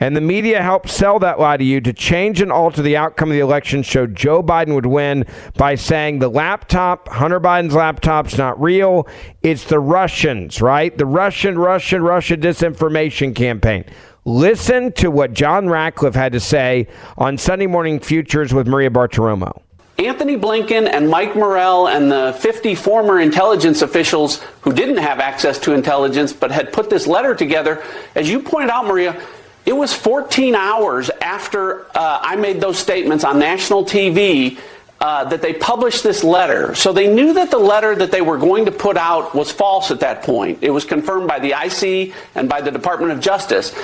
and 0.00 0.16
the 0.16 0.20
media 0.20 0.62
helped 0.62 0.88
sell 0.88 1.18
that 1.18 1.40
lie 1.40 1.56
to 1.56 1.64
you 1.64 1.80
to 1.80 1.92
change 1.92 2.40
and 2.40 2.52
alter 2.52 2.82
the 2.82 2.96
outcome 2.96 3.30
of 3.30 3.34
the 3.34 3.40
election 3.40 3.82
showed 3.82 4.14
Joe 4.14 4.42
Biden 4.42 4.74
would 4.74 4.86
win 4.86 5.26
by 5.54 5.74
saying 5.74 6.20
the 6.20 6.28
laptop, 6.28 7.08
Hunter 7.08 7.40
Biden's 7.40 7.74
laptop's 7.74 8.38
not 8.38 8.60
real. 8.60 9.08
It's 9.42 9.64
the 9.64 9.80
Russians, 9.80 10.62
right? 10.62 10.96
The 10.96 11.06
Russian, 11.06 11.58
Russian, 11.58 12.02
Russia 12.02 12.36
disinformation 12.36 13.34
campaign. 13.34 13.84
Listen 14.24 14.92
to 14.92 15.10
what 15.10 15.32
John 15.32 15.68
Ratcliffe 15.68 16.14
had 16.14 16.32
to 16.32 16.40
say 16.40 16.86
on 17.16 17.38
Sunday 17.38 17.66
Morning 17.66 17.98
Futures 17.98 18.52
with 18.52 18.68
Maria 18.68 18.90
Bartiromo. 18.90 19.62
Anthony 19.98 20.36
Blinken 20.36 20.88
and 20.88 21.08
Mike 21.08 21.34
Morell 21.34 21.88
and 21.88 22.12
the 22.12 22.36
50 22.38 22.76
former 22.76 23.18
intelligence 23.18 23.82
officials 23.82 24.40
who 24.60 24.72
didn't 24.72 24.98
have 24.98 25.18
access 25.18 25.58
to 25.58 25.72
intelligence 25.72 26.32
but 26.32 26.52
had 26.52 26.72
put 26.72 26.88
this 26.88 27.08
letter 27.08 27.34
together, 27.34 27.82
as 28.14 28.30
you 28.30 28.38
pointed 28.38 28.70
out, 28.70 28.86
Maria, 28.86 29.20
it 29.68 29.76
was 29.76 29.92
14 29.92 30.54
hours 30.54 31.10
after 31.20 31.84
uh, 31.94 32.20
I 32.22 32.36
made 32.36 32.58
those 32.58 32.78
statements 32.78 33.22
on 33.22 33.38
national 33.38 33.84
TV 33.84 34.58
uh, 34.98 35.26
that 35.26 35.42
they 35.42 35.52
published 35.52 36.02
this 36.02 36.24
letter. 36.24 36.74
So 36.74 36.90
they 36.90 37.06
knew 37.06 37.34
that 37.34 37.50
the 37.50 37.58
letter 37.58 37.94
that 37.94 38.10
they 38.10 38.22
were 38.22 38.38
going 38.38 38.64
to 38.64 38.72
put 38.72 38.96
out 38.96 39.34
was 39.34 39.52
false 39.52 39.90
at 39.90 40.00
that 40.00 40.22
point. 40.22 40.60
It 40.62 40.70
was 40.70 40.86
confirmed 40.86 41.28
by 41.28 41.38
the 41.38 41.50
IC 41.50 42.14
and 42.34 42.48
by 42.48 42.62
the 42.62 42.70
Department 42.70 43.12
of 43.12 43.20
Justice. 43.20 43.76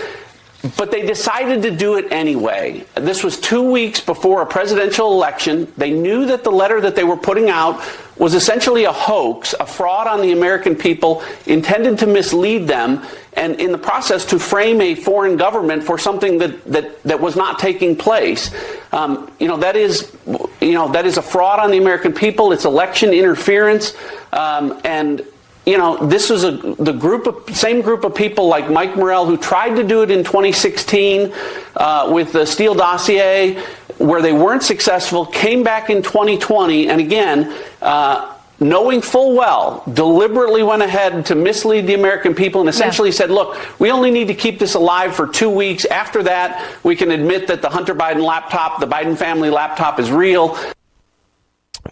But 0.79 0.91
they 0.91 1.05
decided 1.05 1.61
to 1.64 1.71
do 1.71 1.97
it 1.97 2.11
anyway. 2.11 2.87
This 2.95 3.23
was 3.23 3.38
two 3.38 3.71
weeks 3.71 4.00
before 4.00 4.41
a 4.41 4.47
presidential 4.47 5.12
election. 5.12 5.71
They 5.76 5.91
knew 5.91 6.25
that 6.25 6.45
the 6.45 6.50
letter 6.50 6.81
that 6.81 6.97
they 6.97 7.05
were 7.05 7.19
putting 7.19 7.50
out 7.50 7.83
was 8.16 8.35
essentially 8.35 8.85
a 8.85 8.92
hoax, 8.92 9.54
a 9.59 9.66
fraud 9.66 10.06
on 10.06 10.21
the 10.21 10.33
American 10.33 10.76
people 10.76 11.23
intended 11.47 11.99
to 11.99 12.06
mislead 12.06 12.66
them 12.66 13.04
and 13.33 13.61
in 13.61 13.73
the 13.73 13.78
process 13.78 14.25
to 14.26 14.38
frame 14.38 14.80
a 14.80 14.94
foreign 14.94 15.37
government 15.37 15.83
for 15.83 15.99
something 15.99 16.38
that, 16.38 16.64
that, 16.64 17.02
that 17.02 17.21
was 17.21 17.35
not 17.35 17.59
taking 17.59 17.97
place. 17.97 18.50
Um, 18.92 19.30
you 19.40 19.49
know, 19.49 19.56
that 19.56 19.75
is, 19.75 20.16
you 20.61 20.73
know, 20.73 20.92
that 20.92 21.06
is 21.06 21.16
a 21.16 21.23
fraud 21.23 21.59
on 21.59 21.71
the 21.71 21.78
American 21.78 22.12
people. 22.12 22.52
It's 22.52 22.64
election 22.64 23.12
interference. 23.12 23.94
Um, 24.33 24.80
and 24.85 25.26
you 25.66 25.78
know, 25.78 26.06
this 26.06 26.28
was 26.28 26.44
a, 26.44 26.52
the 26.52 26.92
group 26.92 27.26
of 27.26 27.56
same 27.56 27.80
group 27.80 28.04
of 28.04 28.14
people 28.14 28.49
like 28.49 28.71
Mike 28.71 28.97
Morell 28.97 29.25
who 29.25 29.38
tried 29.38 29.76
to 29.76 29.83
do 29.83 30.02
it 30.02 30.11
in 30.11 30.23
2016 30.23 31.33
uh, 31.76 32.11
with 32.12 32.33
the 32.33 32.44
Steele 32.44 32.75
dossier, 32.75 33.62
where 33.98 34.22
they 34.22 34.32
weren't 34.32 34.62
successful, 34.62 35.26
came 35.26 35.62
back 35.62 35.90
in 35.90 36.02
2020, 36.02 36.88
and 36.88 37.00
again, 37.00 37.54
uh, 37.82 38.34
knowing 38.60 39.00
full 39.00 39.36
well, 39.36 39.82
deliberately 39.92 40.62
went 40.62 40.82
ahead 40.82 41.26
to 41.26 41.34
mislead 41.34 41.86
the 41.86 41.94
American 41.94 42.34
people 42.34 42.60
and 42.60 42.68
essentially 42.68 43.10
yeah. 43.10 43.16
said, 43.16 43.30
look, 43.30 43.58
we 43.80 43.90
only 43.90 44.10
need 44.10 44.28
to 44.28 44.34
keep 44.34 44.58
this 44.58 44.74
alive 44.74 45.14
for 45.14 45.26
two 45.26 45.50
weeks. 45.50 45.84
After 45.86 46.22
that, 46.22 46.76
we 46.82 46.96
can 46.96 47.10
admit 47.10 47.46
that 47.48 47.62
the 47.62 47.68
Hunter 47.68 47.94
Biden 47.94 48.24
laptop, 48.24 48.80
the 48.80 48.86
Biden 48.86 49.16
family 49.16 49.50
laptop, 49.50 49.98
is 49.98 50.10
real. 50.10 50.56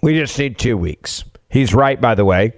We 0.02 0.14
just 0.14 0.38
need 0.38 0.58
two 0.58 0.76
weeks. 0.76 1.24
He's 1.48 1.74
right, 1.74 2.00
by 2.00 2.14
the 2.14 2.24
way. 2.24 2.54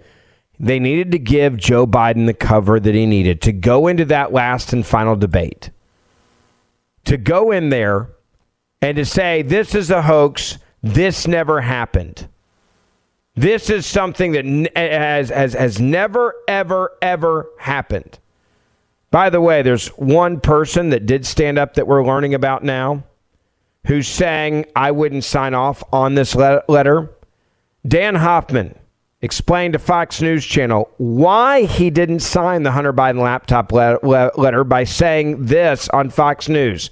They 0.61 0.79
needed 0.79 1.11
to 1.13 1.19
give 1.19 1.57
Joe 1.57 1.87
Biden 1.87 2.27
the 2.27 2.35
cover 2.35 2.79
that 2.79 2.95
he 2.95 3.07
needed 3.07 3.43
to 3.43 3.53
go 3.53 3.89
into 3.89 4.05
that 4.07 4.33
last 4.33 4.73
and 4.73 4.87
final 4.87 5.17
debate. 5.17 5.71
To 7.07 7.17
go 7.17 7.51
in 7.51 7.71
there 7.71 8.09
and 8.85 8.97
to 8.97 9.05
say, 9.07 9.41
this 9.41 9.75
is 9.75 9.91
a 9.91 10.03
hoax, 10.03 10.59
this 10.83 11.27
never 11.27 11.63
happened. 11.63 12.29
This 13.35 13.71
is 13.71 13.87
something 13.87 14.33
that 14.33 14.45
has, 14.77 15.31
has, 15.31 15.55
has 15.55 15.81
never, 15.81 16.35
ever, 16.47 16.93
ever 17.01 17.49
happened. 17.59 18.19
By 19.11 19.31
the 19.31 19.41
way, 19.41 19.63
there's 19.63 19.89
one 19.89 20.39
person 20.39 20.91
that 20.91 21.07
did 21.07 21.25
stand 21.25 21.59
up 21.59 21.75
that 21.75 21.87
we're 21.87 22.05
learning 22.05 22.35
about 22.35 22.63
now 22.63 23.05
who's 23.87 24.07
saying, 24.07 24.67
I 24.77 24.91
wouldn't 24.91 25.25
sign 25.25 25.55
off 25.55 25.83
on 25.91 26.15
this 26.15 26.35
letter. 26.35 27.11
Dan 27.89 28.17
Hoffman 28.17 28.79
explained 29.23 29.73
to 29.73 29.79
Fox 29.79 30.21
News 30.21 30.45
Channel 30.45 30.91
why 30.99 31.65
he 31.65 31.89
didn't 31.89 32.21
sign 32.21 32.65
the 32.65 32.73
Hunter 32.73 32.93
Biden 32.93 33.23
laptop 33.23 33.73
letter 33.73 34.65
by 34.65 34.85
saying 34.85 35.47
this 35.47 35.89
on 35.89 36.11
Fox 36.11 36.51
News. 36.51 36.91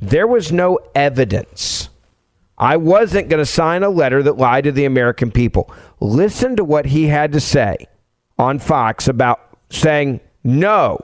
There 0.00 0.26
was 0.26 0.50
no 0.50 0.78
evidence. 0.94 1.88
I 2.56 2.76
wasn't 2.76 3.28
going 3.28 3.42
to 3.42 3.46
sign 3.46 3.82
a 3.82 3.90
letter 3.90 4.22
that 4.22 4.36
lied 4.36 4.64
to 4.64 4.72
the 4.72 4.84
American 4.84 5.30
people. 5.30 5.72
Listen 5.98 6.56
to 6.56 6.64
what 6.64 6.86
he 6.86 7.06
had 7.06 7.32
to 7.32 7.40
say 7.40 7.86
on 8.38 8.58
Fox 8.58 9.08
about 9.08 9.40
saying 9.70 10.20
no 10.44 10.98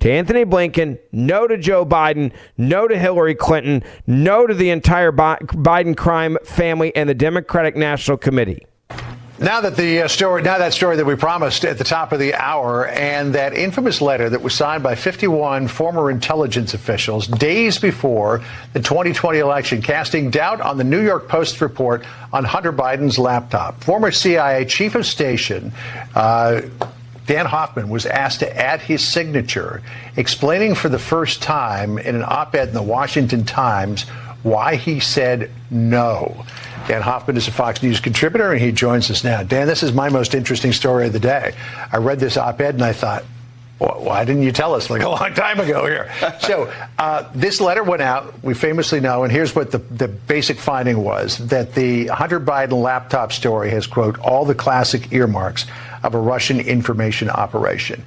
to 0.00 0.10
Anthony 0.10 0.44
Blinken, 0.44 0.98
no 1.12 1.46
to 1.46 1.56
Joe 1.56 1.86
Biden, 1.86 2.32
no 2.56 2.86
to 2.86 2.98
Hillary 2.98 3.34
Clinton, 3.34 3.82
no 4.06 4.46
to 4.46 4.54
the 4.54 4.70
entire 4.70 5.12
Biden 5.12 5.96
crime 5.96 6.38
family 6.44 6.94
and 6.94 7.08
the 7.08 7.14
Democratic 7.14 7.76
National 7.76 8.16
Committee. 8.16 8.66
Now 9.38 9.60
that 9.60 9.76
the 9.76 10.00
uh, 10.00 10.08
story, 10.08 10.40
now 10.40 10.56
that 10.56 10.72
story 10.72 10.96
that 10.96 11.04
we 11.04 11.14
promised 11.14 11.66
at 11.66 11.76
the 11.76 11.84
top 11.84 12.12
of 12.12 12.18
the 12.18 12.32
hour, 12.32 12.86
and 12.88 13.34
that 13.34 13.52
infamous 13.52 14.00
letter 14.00 14.30
that 14.30 14.40
was 14.40 14.54
signed 14.54 14.82
by 14.82 14.94
51 14.94 15.68
former 15.68 16.10
intelligence 16.10 16.72
officials 16.72 17.26
days 17.26 17.78
before 17.78 18.42
the 18.72 18.80
2020 18.80 19.38
election, 19.38 19.82
casting 19.82 20.30
doubt 20.30 20.62
on 20.62 20.78
the 20.78 20.84
New 20.84 21.02
York 21.02 21.28
Post 21.28 21.60
report 21.60 22.02
on 22.32 22.44
Hunter 22.44 22.72
Biden's 22.72 23.18
laptop. 23.18 23.84
Former 23.84 24.10
CIA 24.10 24.64
chief 24.64 24.94
of 24.94 25.04
station. 25.04 25.70
Uh, 26.14 26.62
Dan 27.26 27.44
Hoffman 27.44 27.90
was 27.90 28.06
asked 28.06 28.40
to 28.40 28.56
add 28.56 28.80
his 28.80 29.06
signature, 29.06 29.82
explaining 30.16 30.74
for 30.74 30.88
the 30.88 30.98
first 30.98 31.42
time 31.42 31.98
in 31.98 32.14
an 32.14 32.24
op 32.26 32.54
ed 32.54 32.68
in 32.68 32.74
the 32.74 32.82
Washington 32.82 33.44
Times 33.44 34.06
why 34.42 34.76
he 34.76 35.00
said 35.00 35.50
no. 35.70 36.46
Dan 36.88 37.02
Hoffman 37.02 37.36
is 37.36 37.48
a 37.48 37.50
Fox 37.50 37.82
News 37.82 37.98
contributor, 37.98 38.52
and 38.52 38.60
he 38.60 38.70
joins 38.70 39.10
us 39.10 39.24
now. 39.24 39.42
Dan, 39.42 39.66
this 39.66 39.82
is 39.82 39.92
my 39.92 40.08
most 40.08 40.34
interesting 40.34 40.72
story 40.72 41.06
of 41.06 41.12
the 41.12 41.18
day. 41.18 41.52
I 41.90 41.96
read 41.96 42.20
this 42.20 42.36
op 42.36 42.60
ed 42.60 42.74
and 42.74 42.84
I 42.84 42.92
thought, 42.92 43.24
why 43.78 44.24
didn't 44.24 44.42
you 44.42 44.52
tell 44.52 44.74
us 44.74 44.88
like 44.88 45.02
a 45.02 45.08
long 45.20 45.34
time 45.34 45.58
ago 45.58 45.84
here? 45.86 46.10
so 46.40 46.72
uh, 46.98 47.28
this 47.34 47.60
letter 47.60 47.82
went 47.82 48.02
out. 48.02 48.42
We 48.42 48.54
famously 48.54 49.00
know, 49.00 49.24
and 49.24 49.32
here's 49.32 49.54
what 49.54 49.72
the, 49.72 49.78
the 49.78 50.06
basic 50.06 50.58
finding 50.58 51.02
was 51.02 51.38
that 51.48 51.74
the 51.74 52.06
Hunter 52.06 52.38
Biden 52.38 52.80
laptop 52.80 53.32
story 53.32 53.70
has, 53.70 53.86
quote, 53.86 54.18
all 54.20 54.44
the 54.44 54.54
classic 54.54 55.12
earmarks 55.12 55.66
of 56.04 56.14
a 56.14 56.18
Russian 56.18 56.60
information 56.60 57.28
operation. 57.28 58.02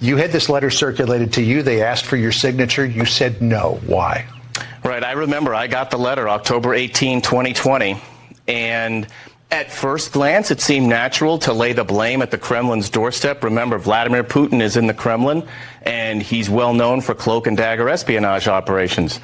You 0.00 0.18
had 0.18 0.30
this 0.30 0.50
letter 0.50 0.70
circulated 0.70 1.32
to 1.34 1.42
you. 1.42 1.62
They 1.62 1.82
asked 1.82 2.04
for 2.04 2.16
your 2.16 2.32
signature. 2.32 2.84
You 2.84 3.06
said 3.06 3.40
no. 3.40 3.80
Why? 3.86 4.26
Right. 4.84 5.02
I 5.02 5.12
remember 5.12 5.54
I 5.54 5.66
got 5.66 5.90
the 5.90 5.98
letter 5.98 6.28
October 6.28 6.74
18, 6.74 7.22
2020. 7.22 7.96
And 8.46 9.06
at 9.50 9.70
first 9.70 10.12
glance, 10.12 10.50
it 10.50 10.60
seemed 10.60 10.88
natural 10.88 11.38
to 11.40 11.52
lay 11.52 11.72
the 11.72 11.84
blame 11.84 12.22
at 12.22 12.30
the 12.30 12.38
Kremlin's 12.38 12.90
doorstep. 12.90 13.44
Remember, 13.44 13.78
Vladimir 13.78 14.24
Putin 14.24 14.60
is 14.60 14.76
in 14.76 14.86
the 14.86 14.94
Kremlin, 14.94 15.46
and 15.82 16.22
he's 16.22 16.50
well 16.50 16.74
known 16.74 17.00
for 17.00 17.14
cloak 17.14 17.46
and 17.46 17.56
dagger 17.56 17.88
espionage 17.88 18.48
operations. 18.48 19.20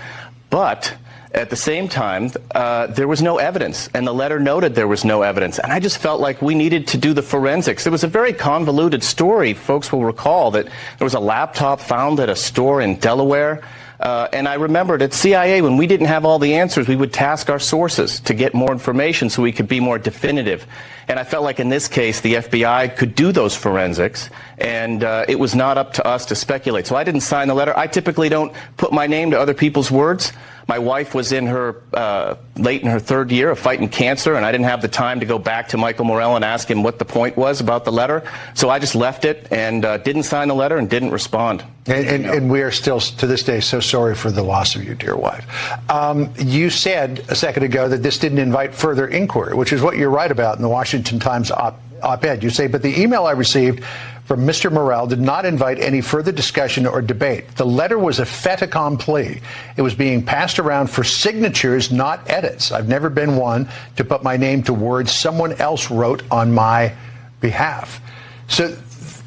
But 0.48 0.96
at 1.32 1.50
the 1.50 1.56
same 1.56 1.88
time, 1.88 2.30
uh, 2.54 2.88
there 2.88 3.08
was 3.08 3.22
no 3.22 3.38
evidence, 3.38 3.88
and 3.94 4.06
the 4.06 4.12
letter 4.12 4.40
noted 4.40 4.74
there 4.74 4.88
was 4.88 5.04
no 5.04 5.22
evidence. 5.22 5.58
And 5.58 5.72
I 5.72 5.80
just 5.80 5.98
felt 5.98 6.20
like 6.20 6.42
we 6.42 6.54
needed 6.54 6.88
to 6.88 6.98
do 6.98 7.12
the 7.12 7.22
forensics. 7.22 7.86
It 7.86 7.90
was 7.90 8.04
a 8.04 8.08
very 8.08 8.32
convoluted 8.32 9.02
story. 9.02 9.54
Folks 9.54 9.92
will 9.92 10.04
recall 10.04 10.50
that 10.52 10.66
there 10.66 11.04
was 11.04 11.14
a 11.14 11.20
laptop 11.20 11.80
found 11.80 12.20
at 12.20 12.28
a 12.28 12.36
store 12.36 12.80
in 12.80 12.96
Delaware 12.96 13.62
uh, 14.00 14.28
and 14.32 14.48
I 14.48 14.54
remembered 14.54 15.02
at 15.02 15.12
CIA, 15.12 15.60
when 15.60 15.76
we 15.76 15.86
didn't 15.86 16.06
have 16.06 16.24
all 16.24 16.38
the 16.38 16.54
answers, 16.54 16.88
we 16.88 16.96
would 16.96 17.12
task 17.12 17.50
our 17.50 17.58
sources 17.58 18.18
to 18.20 18.32
get 18.32 18.54
more 18.54 18.72
information 18.72 19.28
so 19.28 19.42
we 19.42 19.52
could 19.52 19.68
be 19.68 19.78
more 19.78 19.98
definitive. 19.98 20.66
And 21.06 21.18
I 21.18 21.24
felt 21.24 21.44
like 21.44 21.60
in 21.60 21.68
this 21.68 21.86
case, 21.86 22.20
the 22.22 22.34
FBI 22.34 22.96
could 22.96 23.14
do 23.14 23.30
those 23.30 23.54
forensics, 23.54 24.30
and 24.56 25.04
uh, 25.04 25.26
it 25.28 25.38
was 25.38 25.54
not 25.54 25.76
up 25.76 25.92
to 25.94 26.06
us 26.06 26.24
to 26.26 26.34
speculate. 26.34 26.86
So 26.86 26.96
I 26.96 27.04
didn't 27.04 27.20
sign 27.20 27.48
the 27.48 27.54
letter. 27.54 27.76
I 27.76 27.86
typically 27.88 28.30
don't 28.30 28.54
put 28.78 28.90
my 28.90 29.06
name 29.06 29.32
to 29.32 29.38
other 29.38 29.54
people's 29.54 29.90
words. 29.90 30.32
My 30.68 30.78
wife 30.78 31.14
was 31.14 31.32
in 31.32 31.46
her 31.46 31.82
uh, 31.92 32.36
late 32.56 32.82
in 32.82 32.88
her 32.88 33.00
third 33.00 33.30
year 33.30 33.50
of 33.50 33.58
fighting 33.58 33.88
cancer, 33.88 34.34
and 34.34 34.44
I 34.44 34.52
didn't 34.52 34.66
have 34.66 34.82
the 34.82 34.88
time 34.88 35.20
to 35.20 35.26
go 35.26 35.38
back 35.38 35.68
to 35.68 35.76
Michael 35.76 36.04
Morell 36.04 36.36
and 36.36 36.44
ask 36.44 36.70
him 36.70 36.82
what 36.82 36.98
the 36.98 37.04
point 37.04 37.36
was 37.36 37.60
about 37.60 37.84
the 37.84 37.92
letter. 37.92 38.22
So 38.54 38.70
I 38.70 38.78
just 38.78 38.94
left 38.94 39.24
it 39.24 39.48
and 39.50 39.84
uh, 39.84 39.98
didn't 39.98 40.24
sign 40.24 40.48
the 40.48 40.54
letter 40.54 40.76
and 40.76 40.88
didn't 40.88 41.10
respond. 41.10 41.64
And, 41.86 42.06
and, 42.06 42.26
and, 42.26 42.50
we 42.50 42.62
are 42.62 42.70
still, 42.70 43.00
to 43.00 43.26
this 43.26 43.42
day, 43.42 43.60
so 43.60 43.80
sorry 43.80 44.14
for 44.14 44.30
the 44.30 44.42
loss 44.42 44.76
of 44.76 44.84
your 44.84 44.94
dear 44.94 45.16
wife. 45.16 45.46
Um, 45.90 46.32
you 46.38 46.70
said 46.70 47.24
a 47.28 47.34
second 47.34 47.64
ago 47.64 47.88
that 47.88 48.02
this 48.02 48.18
didn't 48.18 48.38
invite 48.38 48.74
further 48.74 49.08
inquiry, 49.08 49.54
which 49.54 49.72
is 49.72 49.82
what 49.82 49.96
you're 49.96 50.10
right 50.10 50.30
about 50.30 50.56
in 50.56 50.62
the 50.62 50.68
Washington 50.68 51.18
Times 51.18 51.50
op 51.50 52.24
ed. 52.24 52.44
You 52.44 52.50
say, 52.50 52.66
but 52.66 52.82
the 52.82 53.00
email 53.00 53.24
I 53.24 53.32
received 53.32 53.82
from 54.30 54.46
Mr. 54.46 54.70
Morell 54.70 55.08
did 55.08 55.20
not 55.20 55.44
invite 55.44 55.80
any 55.80 56.00
further 56.00 56.30
discussion 56.30 56.86
or 56.86 57.02
debate. 57.02 57.48
The 57.56 57.66
letter 57.66 57.98
was 57.98 58.20
a 58.20 58.24
fait 58.24 58.62
accompli. 58.62 59.42
It 59.76 59.82
was 59.82 59.96
being 59.96 60.24
passed 60.24 60.60
around 60.60 60.88
for 60.88 61.02
signatures, 61.02 61.90
not 61.90 62.30
edits. 62.30 62.70
I've 62.70 62.86
never 62.86 63.10
been 63.10 63.34
one 63.34 63.68
to 63.96 64.04
put 64.04 64.22
my 64.22 64.36
name 64.36 64.62
to 64.62 64.72
words 64.72 65.10
someone 65.10 65.54
else 65.54 65.90
wrote 65.90 66.22
on 66.30 66.54
my 66.54 66.94
behalf. 67.40 68.00
So 68.46 68.68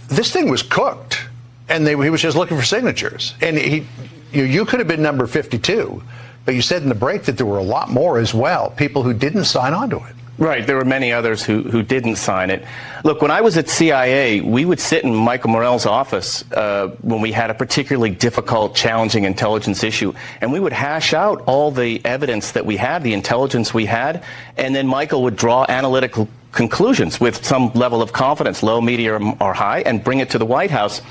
this 0.08 0.32
thing 0.32 0.50
was 0.50 0.63
cooked, 0.63 1.20
and 1.68 1.86
they, 1.86 2.02
he 2.02 2.10
was 2.10 2.22
just 2.22 2.38
looking 2.38 2.56
for 2.56 2.63
signatures. 2.63 3.34
And 3.42 3.58
he, 3.58 3.86
you, 4.32 4.44
you 4.46 4.63
could 4.63 4.80
have 4.80 4.88
been 4.88 5.02
number 5.02 5.28
52, 5.28 6.02
but 6.46 6.56
you 6.56 6.62
said 6.62 6.82
in 6.82 6.88
the 6.88 6.96
break 6.96 7.24
that 7.24 7.36
there 7.36 7.46
were 7.46 7.58
a 7.58 7.62
lot 7.62 7.89
more 7.89 8.20
as 8.20 8.34
well, 8.34 8.70
people 8.70 9.04
who 9.04 9.13
didn't 9.13 9.44
sign 9.44 9.74
on 9.74 9.89
to 9.89 9.98
it. 9.98 10.16
Right. 10.39 10.65
There 10.65 10.76
were 10.76 10.86
many 10.86 11.12
others 11.12 11.43
who, 11.43 11.62
who 11.62 11.84
didn't 11.84 12.15
sign 12.15 12.50
it. 12.50 12.65
Look, 13.04 13.22
when 13.22 13.30
I 13.30 13.41
was 13.41 13.56
at 13.56 13.69
CIA, 13.69 14.41
we 14.41 14.65
would 14.65 14.80
sit 14.80 15.04
in 15.04 15.13
Michael 15.13 15.52
Morell's 15.52 15.86
office 15.86 16.43
uh, 16.54 16.88
when 17.02 17.22
we 17.22 17.32
had 17.32 17.52
a 17.52 17.54
particularly 17.54 18.10
difficult, 18.10 18.76
challenging 18.76 19.26
intelligence 19.26 19.84
issue, 19.84 20.12
and 20.41 20.52
we 20.52 20.60
would 20.60 20.74
hash 20.74 21.13
out 21.13 21.43
all 21.46 21.69
the 21.69 22.04
evidence 22.04 22.54
that 22.54 22.65
we 22.65 22.78
had, 22.78 23.04
the 23.04 23.13
intelligence 23.13 23.76
we 23.76 23.86
had, 23.86 24.24
and 24.58 24.76
then 24.76 24.88
Michael 24.88 25.22
would 25.22 25.36
draw 25.36 25.67
analytical 25.69 26.28
conclusions 26.52 27.19
with 27.19 27.46
some 27.46 27.72
level 27.74 28.02
of 28.02 28.13
confidence, 28.13 28.63
low, 28.63 28.82
medium, 28.82 29.36
or 29.39 29.54
high, 29.54 29.82
and 29.82 30.04
bring 30.04 30.19
it 30.19 30.32
to 30.32 30.39
the 30.39 30.46
White 30.46 30.72
House. 30.72 31.02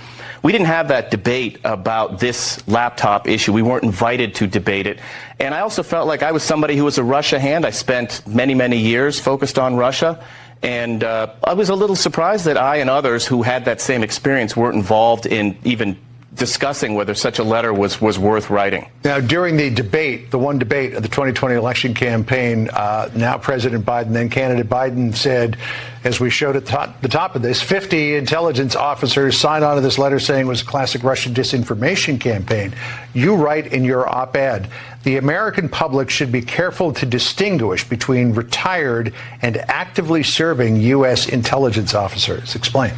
We 0.42 0.50
didn't 0.50 0.66
have 0.66 0.88
that 0.88 1.12
debate 1.12 1.60
about 1.62 2.18
this 2.18 2.66
laptop 2.66 3.28
issue. 3.28 3.52
We 3.52 3.62
weren't 3.62 3.84
invited 3.84 4.34
to 4.36 4.48
debate 4.48 4.88
it. 4.88 4.98
And 5.38 5.54
I 5.54 5.60
also 5.60 5.84
felt 5.84 6.08
like 6.08 6.24
I 6.24 6.32
was 6.32 6.42
somebody 6.42 6.76
who 6.76 6.84
was 6.84 6.98
a 6.98 7.04
Russia 7.04 7.38
hand. 7.38 7.64
I 7.64 7.70
spent 7.70 8.26
many, 8.26 8.54
many 8.54 8.76
years 8.76 9.20
focused 9.20 9.56
on 9.56 9.76
Russia. 9.76 10.24
And 10.60 11.04
uh, 11.04 11.32
I 11.44 11.54
was 11.54 11.68
a 11.68 11.76
little 11.76 11.94
surprised 11.94 12.44
that 12.46 12.56
I 12.56 12.76
and 12.76 12.90
others 12.90 13.24
who 13.24 13.42
had 13.42 13.66
that 13.66 13.80
same 13.80 14.02
experience 14.02 14.56
weren't 14.56 14.74
involved 14.74 15.26
in 15.26 15.56
even 15.64 15.96
discussing 16.34 16.94
whether 16.94 17.14
such 17.14 17.38
a 17.38 17.44
letter 17.44 17.74
was, 17.74 18.00
was 18.00 18.18
worth 18.18 18.48
writing. 18.48 18.90
Now, 19.04 19.20
during 19.20 19.56
the 19.56 19.68
debate, 19.68 20.30
the 20.30 20.38
one 20.38 20.58
debate 20.58 20.94
of 20.94 21.02
the 21.02 21.08
2020 21.08 21.54
election 21.54 21.92
campaign, 21.92 22.70
uh, 22.72 23.10
now 23.14 23.36
President 23.36 23.84
Biden, 23.84 24.12
then 24.12 24.30
candidate 24.30 24.68
Biden 24.68 25.14
said, 25.14 25.58
as 26.04 26.20
we 26.20 26.30
showed 26.30 26.56
at 26.56 26.64
the 26.64 27.08
top, 27.08 27.34
of 27.36 27.42
this, 27.42 27.60
50 27.60 28.16
intelligence 28.16 28.74
officers 28.74 29.38
signed 29.38 29.62
on 29.62 29.76
to 29.76 29.82
this 29.82 29.98
letter 29.98 30.18
saying 30.18 30.46
it 30.46 30.48
was 30.48 30.62
a 30.62 30.64
classic 30.64 31.04
Russian 31.04 31.34
disinformation 31.34 32.18
campaign. 32.18 32.74
You 33.12 33.36
write 33.36 33.66
in 33.66 33.84
your 33.84 34.08
op 34.08 34.34
ed, 34.34 34.68
the 35.04 35.18
American 35.18 35.68
public 35.68 36.10
should 36.10 36.32
be 36.32 36.42
careful 36.42 36.92
to 36.94 37.06
distinguish 37.06 37.88
between 37.88 38.32
retired 38.32 39.14
and 39.42 39.58
actively 39.58 40.22
serving 40.22 40.76
U.S. 40.76 41.28
intelligence 41.28 41.94
officers. 41.94 42.56
Explain. 42.56 42.94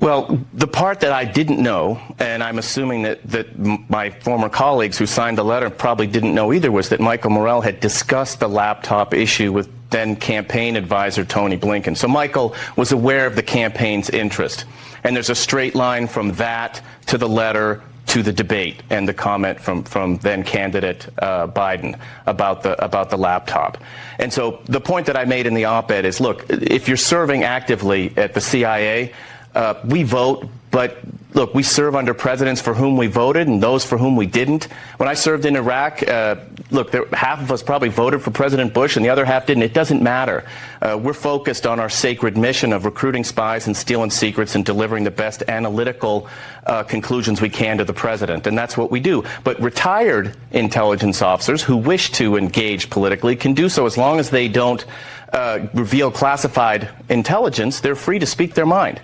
Well, 0.00 0.38
the 0.54 0.68
part 0.68 1.00
that 1.00 1.12
I 1.12 1.24
didn't 1.24 1.60
know, 1.60 2.00
and 2.20 2.42
I'm 2.42 2.58
assuming 2.58 3.02
that, 3.02 3.22
that 3.30 3.58
my 3.58 4.10
former 4.10 4.48
colleagues 4.48 4.96
who 4.96 5.06
signed 5.06 5.36
the 5.36 5.44
letter 5.44 5.70
probably 5.70 6.06
didn't 6.06 6.34
know 6.34 6.52
either, 6.52 6.70
was 6.70 6.90
that 6.90 7.00
Michael 7.00 7.30
Morell 7.30 7.60
had 7.60 7.80
discussed 7.80 8.38
the 8.38 8.48
laptop 8.48 9.12
issue 9.12 9.52
with 9.52 9.68
then 9.90 10.14
campaign 10.14 10.76
advisor 10.76 11.24
Tony 11.24 11.56
Blinken. 11.56 11.96
So 11.96 12.06
Michael 12.06 12.54
was 12.76 12.92
aware 12.92 13.26
of 13.26 13.34
the 13.34 13.42
campaign's 13.42 14.08
interest. 14.10 14.66
And 15.02 15.16
there's 15.16 15.30
a 15.30 15.34
straight 15.34 15.74
line 15.74 16.06
from 16.06 16.32
that 16.32 16.80
to 17.06 17.18
the 17.18 17.28
letter 17.28 17.82
to 18.08 18.22
the 18.22 18.32
debate 18.32 18.82
and 18.88 19.06
the 19.06 19.12
comment 19.12 19.60
from, 19.60 19.84
from 19.84 20.16
then 20.18 20.42
candidate 20.42 21.06
uh, 21.18 21.46
Biden 21.46 21.98
about 22.24 22.62
the 22.62 22.82
about 22.82 23.10
the 23.10 23.18
laptop. 23.18 23.76
And 24.18 24.32
so 24.32 24.62
the 24.64 24.80
point 24.80 25.06
that 25.06 25.16
I 25.16 25.26
made 25.26 25.46
in 25.46 25.52
the 25.52 25.66
op-ed 25.66 26.06
is, 26.06 26.18
look, 26.18 26.46
if 26.48 26.88
you're 26.88 26.96
serving 26.96 27.44
actively 27.44 28.16
at 28.16 28.32
the 28.32 28.40
CIA, 28.40 29.12
uh, 29.54 29.74
we 29.84 30.02
vote, 30.02 30.48
but 30.70 30.98
look, 31.34 31.54
we 31.54 31.62
serve 31.62 31.94
under 31.94 32.14
presidents 32.14 32.60
for 32.60 32.74
whom 32.74 32.96
we 32.96 33.06
voted 33.06 33.48
and 33.48 33.62
those 33.62 33.84
for 33.84 33.98
whom 33.98 34.16
we 34.16 34.26
didn't. 34.26 34.64
When 34.96 35.08
I 35.08 35.14
served 35.14 35.44
in 35.44 35.56
Iraq, 35.56 36.06
uh, 36.06 36.36
look, 36.70 36.90
there, 36.90 37.06
half 37.12 37.40
of 37.40 37.52
us 37.52 37.62
probably 37.62 37.88
voted 37.88 38.22
for 38.22 38.30
President 38.30 38.74
Bush 38.74 38.96
and 38.96 39.04
the 39.04 39.10
other 39.10 39.24
half 39.24 39.46
didn't. 39.46 39.62
It 39.62 39.74
doesn't 39.74 40.02
matter. 40.02 40.44
Uh, 40.80 40.98
we're 41.00 41.12
focused 41.12 41.66
on 41.66 41.80
our 41.80 41.88
sacred 41.88 42.36
mission 42.36 42.72
of 42.72 42.84
recruiting 42.84 43.24
spies 43.24 43.66
and 43.66 43.76
stealing 43.76 44.10
secrets 44.10 44.54
and 44.54 44.64
delivering 44.64 45.04
the 45.04 45.10
best 45.10 45.42
analytical 45.48 46.28
uh, 46.66 46.82
conclusions 46.82 47.40
we 47.40 47.50
can 47.50 47.78
to 47.78 47.84
the 47.84 47.94
president. 47.94 48.46
And 48.46 48.56
that's 48.56 48.76
what 48.76 48.90
we 48.90 49.00
do. 49.00 49.24
But 49.44 49.60
retired 49.60 50.36
intelligence 50.50 51.22
officers 51.22 51.62
who 51.62 51.76
wish 51.76 52.10
to 52.12 52.36
engage 52.36 52.90
politically 52.90 53.36
can 53.36 53.54
do 53.54 53.68
so 53.68 53.86
as 53.86 53.96
long 53.96 54.18
as 54.18 54.30
they 54.30 54.48
don't 54.48 54.84
uh, 55.32 55.66
reveal 55.74 56.10
classified 56.10 56.88
intelligence. 57.08 57.80
They're 57.80 57.94
free 57.94 58.18
to 58.18 58.26
speak 58.26 58.54
their 58.54 58.66
mind. 58.66 59.00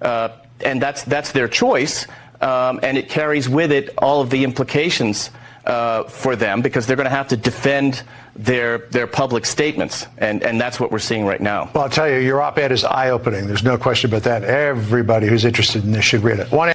Uh, 0.00 0.28
and 0.64 0.80
that's, 0.82 1.02
that's 1.04 1.32
their 1.32 1.48
choice, 1.48 2.06
um, 2.40 2.80
and 2.82 2.96
it 2.96 3.08
carries 3.08 3.48
with 3.48 3.72
it 3.72 3.94
all 3.98 4.20
of 4.20 4.30
the 4.30 4.44
implications 4.44 5.30
uh, 5.66 6.04
for 6.04 6.34
them 6.34 6.62
because 6.62 6.86
they're 6.86 6.96
going 6.96 7.04
to 7.04 7.10
have 7.10 7.28
to 7.28 7.36
defend 7.36 8.02
their, 8.34 8.78
their 8.78 9.06
public 9.06 9.44
statements, 9.44 10.06
and, 10.18 10.42
and 10.42 10.60
that's 10.60 10.80
what 10.80 10.90
we're 10.90 10.98
seeing 10.98 11.26
right 11.26 11.40
now. 11.40 11.70
Well, 11.74 11.84
I'll 11.84 11.90
tell 11.90 12.08
you, 12.08 12.18
your 12.18 12.40
op 12.40 12.58
ed 12.58 12.72
is 12.72 12.84
eye 12.84 13.10
opening. 13.10 13.46
There's 13.46 13.64
no 13.64 13.76
question 13.76 14.10
about 14.10 14.22
that. 14.22 14.44
Everybody 14.44 15.26
who's 15.26 15.44
interested 15.44 15.84
in 15.84 15.92
this 15.92 16.04
should 16.04 16.22
read 16.22 16.38
it. 16.38 16.50
One 16.50 16.72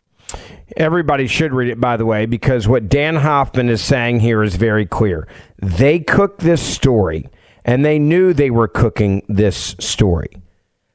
Everybody 0.77 1.27
should 1.27 1.53
read 1.53 1.69
it, 1.69 1.79
by 1.79 1.97
the 1.97 2.05
way, 2.05 2.25
because 2.25 2.67
what 2.67 2.89
Dan 2.89 3.15
Hoffman 3.15 3.69
is 3.69 3.81
saying 3.81 4.21
here 4.21 4.41
is 4.41 4.55
very 4.55 4.85
clear. 4.85 5.27
They 5.61 5.99
cooked 5.99 6.39
this 6.39 6.61
story, 6.61 7.29
and 7.63 7.85
they 7.85 7.99
knew 7.99 8.33
they 8.33 8.49
were 8.49 8.67
cooking 8.67 9.23
this 9.29 9.75
story 9.79 10.42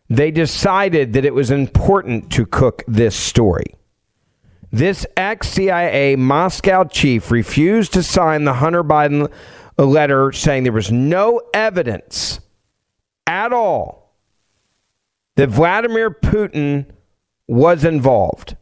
they 0.09 0.31
decided 0.31 1.13
that 1.13 1.25
it 1.25 1.35
was 1.35 1.51
important 1.51 2.33
to 2.33 2.47
cook 2.47 2.83
this 2.87 3.15
story. 3.15 3.75
This 4.71 5.07
ex 5.17 5.49
CIA 5.49 6.17
Moscow 6.17 6.85
chief 6.85 7.31
refused 7.31 7.93
to 7.95 8.03
sign 8.03 8.45
the 8.45 8.55
Hunter 8.55 8.85
Biden 8.85 9.31
letter 9.77 10.33
saying 10.33 10.65
there 10.65 10.73
was 10.73 10.93
no 10.93 11.41
evidence 11.55 12.41
at 13.27 13.53
all 13.53 14.15
that 15.37 15.49
Vladimir 15.49 16.11
Putin 16.11 16.87
was 17.47 17.85
involved. 17.85 18.57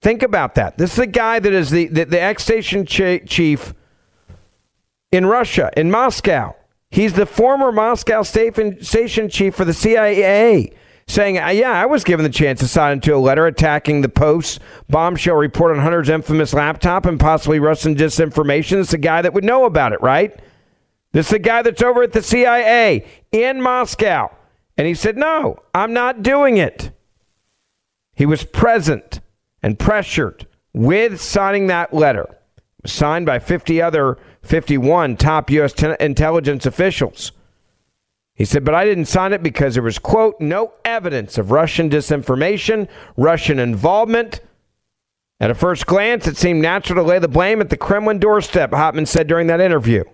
Think 0.00 0.22
about 0.22 0.54
that. 0.54 0.78
This 0.78 0.92
is 0.92 0.96
the 0.96 1.06
guy 1.06 1.40
that 1.40 1.52
is 1.52 1.70
the, 1.70 1.86
the, 1.88 2.04
the 2.04 2.20
ex 2.20 2.44
station 2.44 2.86
chief 2.86 3.74
in 5.10 5.26
Russia, 5.26 5.70
in 5.76 5.90
Moscow. 5.90 6.54
He's 6.90 7.12
the 7.12 7.26
former 7.26 7.70
Moscow 7.70 8.22
station 8.22 9.28
chief 9.28 9.54
for 9.54 9.64
the 9.64 9.74
CIA, 9.74 10.72
saying, 11.06 11.38
uh, 11.38 11.48
Yeah, 11.48 11.70
I 11.70 11.86
was 11.86 12.04
given 12.04 12.24
the 12.24 12.30
chance 12.30 12.60
to 12.60 12.68
sign 12.68 12.92
into 12.92 13.14
a 13.14 13.18
letter 13.18 13.46
attacking 13.46 14.00
the 14.00 14.08
Post 14.08 14.60
bombshell 14.88 15.36
report 15.36 15.76
on 15.76 15.82
Hunter's 15.82 16.08
infamous 16.08 16.54
laptop 16.54 17.04
and 17.04 17.20
possibly 17.20 17.58
Russian 17.58 17.94
disinformation. 17.94 18.80
It's 18.80 18.94
a 18.94 18.98
guy 18.98 19.20
that 19.22 19.34
would 19.34 19.44
know 19.44 19.64
about 19.64 19.92
it, 19.92 20.00
right? 20.00 20.38
This 21.12 21.26
is 21.26 21.32
the 21.32 21.38
guy 21.38 21.62
that's 21.62 21.82
over 21.82 22.02
at 22.02 22.12
the 22.12 22.22
CIA 22.22 23.06
in 23.32 23.60
Moscow. 23.60 24.30
And 24.76 24.86
he 24.86 24.94
said, 24.94 25.16
No, 25.16 25.58
I'm 25.74 25.92
not 25.92 26.22
doing 26.22 26.56
it. 26.56 26.90
He 28.14 28.26
was 28.26 28.44
present 28.44 29.20
and 29.62 29.78
pressured 29.78 30.46
with 30.72 31.20
signing 31.20 31.66
that 31.66 31.92
letter, 31.92 32.38
signed 32.86 33.26
by 33.26 33.38
50 33.38 33.82
other 33.82 34.18
51 34.48 35.16
top 35.16 35.50
U.S. 35.50 35.72
Ten- 35.72 35.96
intelligence 36.00 36.64
officials. 36.66 37.32
He 38.34 38.44
said, 38.44 38.64
but 38.64 38.74
I 38.74 38.84
didn't 38.84 39.06
sign 39.06 39.32
it 39.32 39.42
because 39.42 39.74
there 39.74 39.82
was, 39.82 39.98
quote, 39.98 40.40
no 40.40 40.72
evidence 40.84 41.38
of 41.38 41.50
Russian 41.50 41.90
disinformation, 41.90 42.88
Russian 43.16 43.58
involvement. 43.58 44.40
At 45.40 45.50
a 45.50 45.54
first 45.54 45.86
glance, 45.86 46.26
it 46.26 46.36
seemed 46.36 46.62
natural 46.62 47.02
to 47.02 47.08
lay 47.08 47.18
the 47.18 47.28
blame 47.28 47.60
at 47.60 47.68
the 47.68 47.76
Kremlin 47.76 48.20
doorstep, 48.20 48.72
Hoffman 48.72 49.06
said 49.06 49.26
during 49.26 49.48
that 49.48 49.60
interview. 49.60 50.04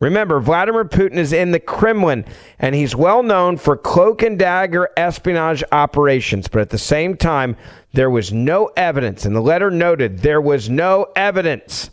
Remember, 0.00 0.40
Vladimir 0.40 0.86
Putin 0.86 1.16
is 1.16 1.34
in 1.34 1.50
the 1.50 1.60
Kremlin, 1.60 2.24
and 2.58 2.74
he's 2.74 2.96
well 2.96 3.22
known 3.22 3.58
for 3.58 3.76
cloak 3.76 4.22
and 4.22 4.38
dagger 4.38 4.88
espionage 4.96 5.62
operations. 5.70 6.48
But 6.48 6.62
at 6.62 6.70
the 6.70 6.78
same 6.78 7.16
time, 7.16 7.56
there 7.92 8.08
was 8.08 8.32
no 8.32 8.70
evidence, 8.76 9.26
and 9.26 9.36
the 9.36 9.42
letter 9.42 9.70
noted 9.70 10.20
there 10.20 10.40
was 10.40 10.70
no 10.70 11.08
evidence 11.14 11.90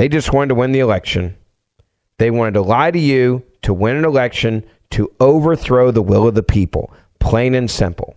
they 0.00 0.08
just 0.08 0.32
wanted 0.32 0.48
to 0.48 0.54
win 0.54 0.72
the 0.72 0.78
election. 0.78 1.36
They 2.16 2.30
wanted 2.30 2.54
to 2.54 2.62
lie 2.62 2.90
to 2.90 2.98
you 2.98 3.42
to 3.60 3.74
win 3.74 3.96
an 3.96 4.06
election 4.06 4.64
to 4.92 5.12
overthrow 5.20 5.90
the 5.90 6.00
will 6.00 6.26
of 6.26 6.34
the 6.34 6.42
people. 6.42 6.90
Plain 7.18 7.54
and 7.54 7.70
simple. 7.70 8.16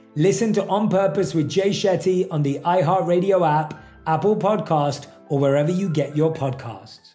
Listen 0.15 0.51
to 0.53 0.65
On 0.67 0.89
Purpose 0.89 1.33
with 1.33 1.47
Jay 1.47 1.69
Shetty 1.69 2.27
on 2.31 2.43
the 2.43 2.59
iHeartRadio 2.59 3.47
app, 3.47 3.81
Apple 4.05 4.35
Podcast, 4.35 5.07
or 5.29 5.39
wherever 5.39 5.71
you 5.71 5.87
get 5.87 6.17
your 6.17 6.33
podcasts. 6.33 7.13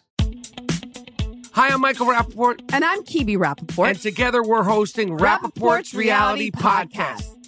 Hi, 1.51 1.69
I'm 1.69 1.81
Michael 1.81 2.07
Rapaport. 2.07 2.61
And 2.73 2.83
I'm 2.83 3.03
Kibi 3.03 3.37
Rapaport. 3.37 3.89
And 3.89 3.99
together 3.99 4.41
we're 4.41 4.63
hosting 4.63 5.15
Rapaport's, 5.15 5.93
Reality, 5.93 6.49
Podcast. 6.49 7.36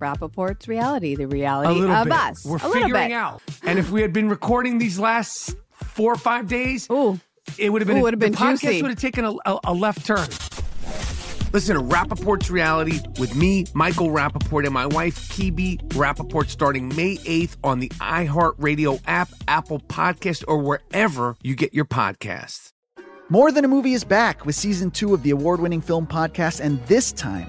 Rapaport's 0.00 0.66
reality, 0.66 1.14
the 1.14 1.26
reality 1.26 1.84
of 1.84 2.04
bit. 2.04 2.12
us. 2.12 2.44
We're 2.44 2.56
a 2.56 2.66
little 2.66 2.72
figuring 2.72 3.08
bit. 3.08 3.12
out. 3.12 3.42
And 3.62 3.78
if 3.78 3.90
we 3.90 4.02
had 4.02 4.12
been 4.12 4.28
recording 4.28 4.78
these 4.78 4.98
last 4.98 5.54
four 5.72 6.12
or 6.12 6.18
five 6.18 6.48
days, 6.48 6.88
it 7.58 7.70
would 7.70 7.82
have 7.82 7.86
been, 7.86 7.98
Ooh, 7.98 8.02
would've 8.02 8.18
been 8.18 8.32
the 8.32 8.38
podcast 8.38 8.82
would 8.82 8.90
have 8.90 9.00
taken 9.00 9.24
a, 9.24 9.32
a, 9.46 9.58
a 9.64 9.74
left 9.74 10.04
turn. 10.04 10.26
Listen 11.52 11.74
to 11.74 11.82
Rapaport's 11.82 12.48
Reality 12.48 13.00
with 13.18 13.34
me, 13.34 13.66
Michael 13.74 14.08
Rapaport, 14.10 14.66
and 14.66 14.72
my 14.72 14.86
wife, 14.86 15.30
Kibi 15.30 15.82
Rapaport, 15.88 16.48
starting 16.48 16.88
May 16.94 17.16
8th 17.16 17.56
on 17.64 17.80
the 17.80 17.88
iHeartRadio 17.88 19.00
app, 19.08 19.30
Apple 19.48 19.80
Podcast, 19.80 20.44
or 20.46 20.58
wherever 20.58 21.36
you 21.42 21.56
get 21.56 21.74
your 21.74 21.86
podcasts. 21.86 22.72
More 23.30 23.50
Than 23.50 23.64
a 23.64 23.68
Movie 23.68 23.94
is 23.94 24.04
back 24.04 24.46
with 24.46 24.54
season 24.54 24.92
two 24.92 25.12
of 25.12 25.24
the 25.24 25.30
award 25.30 25.60
winning 25.60 25.80
film 25.80 26.06
podcast, 26.06 26.60
and 26.60 26.84
this 26.86 27.10
time 27.10 27.48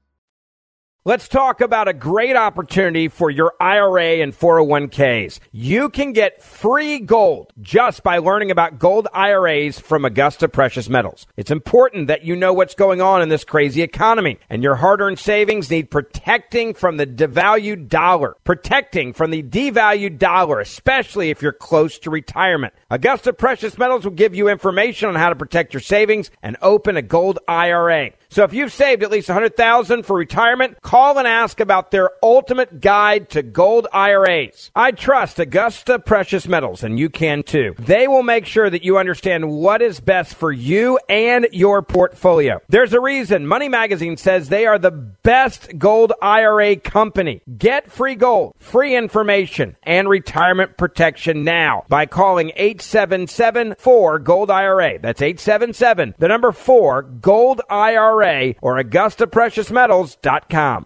Let's 1.03 1.27
talk 1.27 1.61
about 1.61 1.87
a 1.87 1.93
great 1.93 2.35
opportunity 2.35 3.07
for 3.07 3.31
your 3.31 3.55
IRA 3.59 4.21
and 4.21 4.37
401ks. 4.37 5.39
You 5.51 5.89
can 5.89 6.13
get 6.13 6.43
free 6.43 6.99
gold 6.99 7.51
just 7.59 8.03
by 8.03 8.19
learning 8.19 8.51
about 8.51 8.77
gold 8.77 9.07
IRAs 9.11 9.79
from 9.79 10.05
Augusta 10.05 10.47
Precious 10.47 10.89
Metals. 10.89 11.25
It's 11.37 11.49
important 11.49 12.05
that 12.05 12.23
you 12.23 12.35
know 12.35 12.53
what's 12.53 12.75
going 12.75 13.01
on 13.01 13.23
in 13.23 13.29
this 13.29 13.43
crazy 13.43 13.81
economy, 13.81 14.37
and 14.47 14.61
your 14.61 14.75
hard 14.75 15.01
earned 15.01 15.17
savings 15.17 15.71
need 15.71 15.89
protecting 15.89 16.75
from 16.75 16.97
the 16.97 17.07
devalued 17.07 17.89
dollar, 17.89 18.35
protecting 18.43 19.11
from 19.11 19.31
the 19.31 19.41
devalued 19.41 20.19
dollar, 20.19 20.59
especially 20.59 21.31
if 21.31 21.41
you're 21.41 21.51
close 21.51 21.97
to 21.97 22.11
retirement. 22.11 22.75
Augusta 22.91 23.33
Precious 23.33 23.75
Metals 23.75 24.03
will 24.03 24.11
give 24.11 24.35
you 24.35 24.49
information 24.49 25.09
on 25.09 25.15
how 25.15 25.29
to 25.29 25.35
protect 25.35 25.73
your 25.73 25.81
savings 25.81 26.29
and 26.43 26.57
open 26.61 26.95
a 26.95 27.01
gold 27.01 27.39
IRA. 27.47 28.11
So 28.31 28.45
if 28.45 28.53
you've 28.53 28.71
saved 28.71 29.03
at 29.03 29.11
least 29.11 29.27
100,000 29.27 30.03
for 30.03 30.15
retirement, 30.15 30.81
call 30.81 31.17
and 31.17 31.27
ask 31.27 31.59
about 31.59 31.91
their 31.91 32.11
ultimate 32.23 32.79
guide 32.79 33.29
to 33.31 33.43
gold 33.43 33.89
IRAs. 33.91 34.71
I 34.73 34.91
trust 34.91 35.37
Augusta 35.37 35.99
Precious 35.99 36.47
Metals 36.47 36.81
and 36.81 36.97
you 36.97 37.09
can 37.09 37.43
too. 37.43 37.75
They 37.77 38.07
will 38.07 38.23
make 38.23 38.45
sure 38.45 38.69
that 38.69 38.85
you 38.85 38.97
understand 38.97 39.51
what 39.51 39.81
is 39.81 39.99
best 39.99 40.35
for 40.35 40.49
you 40.49 40.97
and 41.09 41.45
your 41.51 41.81
portfolio. 41.81 42.61
There's 42.69 42.93
a 42.93 43.01
reason 43.01 43.47
Money 43.47 43.67
Magazine 43.67 44.15
says 44.15 44.47
they 44.47 44.65
are 44.65 44.79
the 44.79 44.91
best 44.91 45.77
gold 45.77 46.13
IRA 46.21 46.77
company. 46.77 47.41
Get 47.57 47.91
free 47.91 48.15
gold, 48.15 48.53
free 48.57 48.95
information, 48.95 49.75
and 49.83 50.07
retirement 50.07 50.77
protection 50.77 51.43
now 51.43 51.83
by 51.89 52.05
calling 52.05 52.53
877 52.55 53.75
4 53.77 54.19
Gold 54.19 54.49
IRA. 54.49 54.99
That's 54.99 55.21
877 55.21 56.15
the 56.17 56.29
number 56.29 56.53
4 56.53 57.01
Gold 57.01 57.59
IRA 57.69 58.20
or 58.61 58.81
AugustaPreciousMetals.com. 58.81 60.85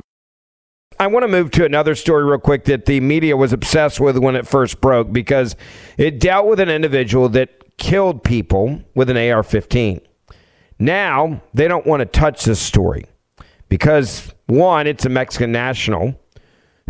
I 0.98 1.08
want 1.08 1.24
to 1.24 1.28
move 1.28 1.52
to 1.52 1.66
another 1.66 1.94
story 1.94 2.24
real 2.24 2.40
quick 2.40 2.64
that 2.66 2.86
the 2.86 3.02
media 3.02 3.36
was 3.36 3.52
obsessed 3.52 4.00
with 4.00 4.18
when 4.18 4.36
it 4.36 4.48
first 4.48 4.80
broke 4.80 5.12
because 5.12 5.58
it 5.98 6.20
dealt 6.20 6.48
with 6.48 6.62
an 6.62 6.70
individual 6.70 7.28
that 7.30 7.78
killed 7.78 8.24
people 8.24 8.82
with 8.96 9.10
an 9.10 9.18
AR 9.18 9.44
15. 9.44 10.00
Now, 10.80 11.42
they 11.54 11.68
don't 11.68 11.86
want 11.86 12.00
to 12.00 12.06
touch 12.06 12.46
this 12.46 12.60
story 12.60 13.06
because, 13.68 14.34
one, 14.46 14.88
it's 14.88 15.06
a 15.06 15.10
Mexican 15.10 15.52
national 15.52 16.18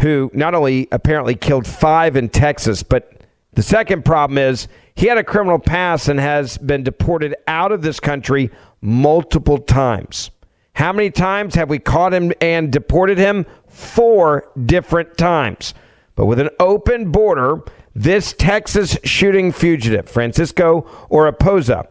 who 0.02 0.30
not 0.34 0.54
only 0.54 0.88
apparently 0.92 1.36
killed 1.36 1.66
five 1.66 2.16
in 2.16 2.30
Texas, 2.30 2.84
but 2.84 3.22
the 3.54 3.64
second 3.64 4.06
problem 4.06 4.38
is 4.38 4.68
he 4.96 5.08
had 5.08 5.18
a 5.18 5.24
criminal 5.24 5.60
past 5.60 6.10
and 6.10 6.20
has 6.20 6.58
been 6.58 6.84
deported 6.84 7.36
out 7.48 7.72
of 7.72 7.82
this 7.82 8.00
country 8.00 8.50
multiple 8.82 9.58
times. 9.58 10.32
How 10.76 10.92
many 10.92 11.10
times 11.10 11.56
have 11.56 11.70
we 11.70 11.80
caught 11.80 12.14
him 12.14 12.34
and 12.42 12.72
deported 12.72 13.18
him? 13.18 13.46
Four 13.68 14.52
different 14.66 15.18
times. 15.18 15.74
But 16.16 16.26
with 16.26 16.40
an 16.40 16.50
open 16.60 17.12
border, 17.12 17.62
this 17.94 18.34
Texas 18.34 18.98
shooting 19.04 19.54
fugitive, 19.54 20.08
Francisco 20.10 20.82
Oropeza, 21.10 21.88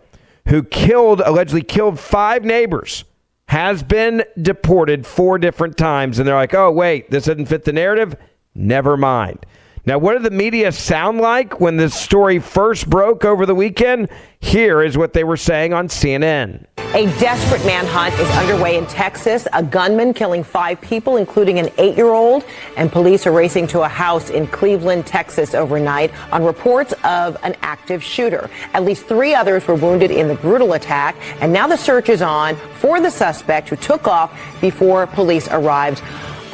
who 0.49 0.63
killed, 0.63 1.23
allegedly 1.25 1.63
killed 1.63 1.99
five 1.99 2.45
neighbors, 2.45 3.05
has 3.49 3.83
been 3.83 4.23
deported 4.41 5.07
four 5.07 5.39
different 5.39 5.79
times. 5.79 6.19
And 6.19 6.29
they're 6.29 6.35
like, 6.35 6.55
oh, 6.55 6.71
wait, 6.71 7.11
this 7.11 7.25
doesn't 7.25 7.47
fit 7.47 7.65
the 7.65 7.73
narrative? 7.73 8.17
Never 8.55 8.99
mind. 8.99 9.47
Now, 9.87 9.99
what 9.99 10.15
did 10.15 10.23
the 10.23 10.31
media 10.31 10.73
sound 10.73 11.21
like 11.21 11.61
when 11.61 11.77
this 11.77 11.95
story 11.95 12.39
first 12.39 12.89
broke 12.89 13.23
over 13.27 13.45
the 13.45 13.55
weekend? 13.55 14.09
Here 14.41 14.83
is 14.83 14.97
what 14.97 15.13
they 15.13 15.25
were 15.25 15.37
saying 15.37 15.75
on 15.75 15.89
CNN. 15.89 16.65
A 16.95 17.05
desperate 17.19 17.63
manhunt 17.67 18.15
is 18.15 18.31
underway 18.31 18.79
in 18.79 18.87
Texas. 18.87 19.47
A 19.53 19.63
gunman 19.63 20.15
killing 20.15 20.43
five 20.43 20.81
people, 20.81 21.19
including 21.19 21.59
an 21.59 21.69
eight 21.77 21.97
year 21.97 22.13
old. 22.13 22.47
And 22.79 22.91
police 22.91 23.27
are 23.27 23.33
racing 23.33 23.67
to 23.69 23.83
a 23.83 23.89
house 23.89 24.31
in 24.31 24.47
Cleveland, 24.47 25.07
Texas 25.07 25.55
overnight 25.55 26.13
on 26.33 26.45
reports 26.45 26.95
of 27.05 27.37
an 27.43 27.55
active 27.61 28.03
shooter. 28.03 28.49
At 28.73 28.85
least 28.85 29.05
three 29.05 29.35
others 29.35 29.67
were 29.67 29.75
wounded 29.75 30.11
in 30.11 30.29
the 30.29 30.37
brutal 30.37 30.73
attack. 30.75 31.15
And 31.43 31.53
now 31.53 31.67
the 31.67 31.77
search 31.77 32.09
is 32.09 32.23
on 32.23 32.57
for 32.77 33.01
the 33.01 33.11
suspect 33.11 33.69
who 33.69 33.77
took 33.77 34.09
off 34.09 34.33
before 34.63 35.07
police 35.09 35.47
arrived 35.49 36.01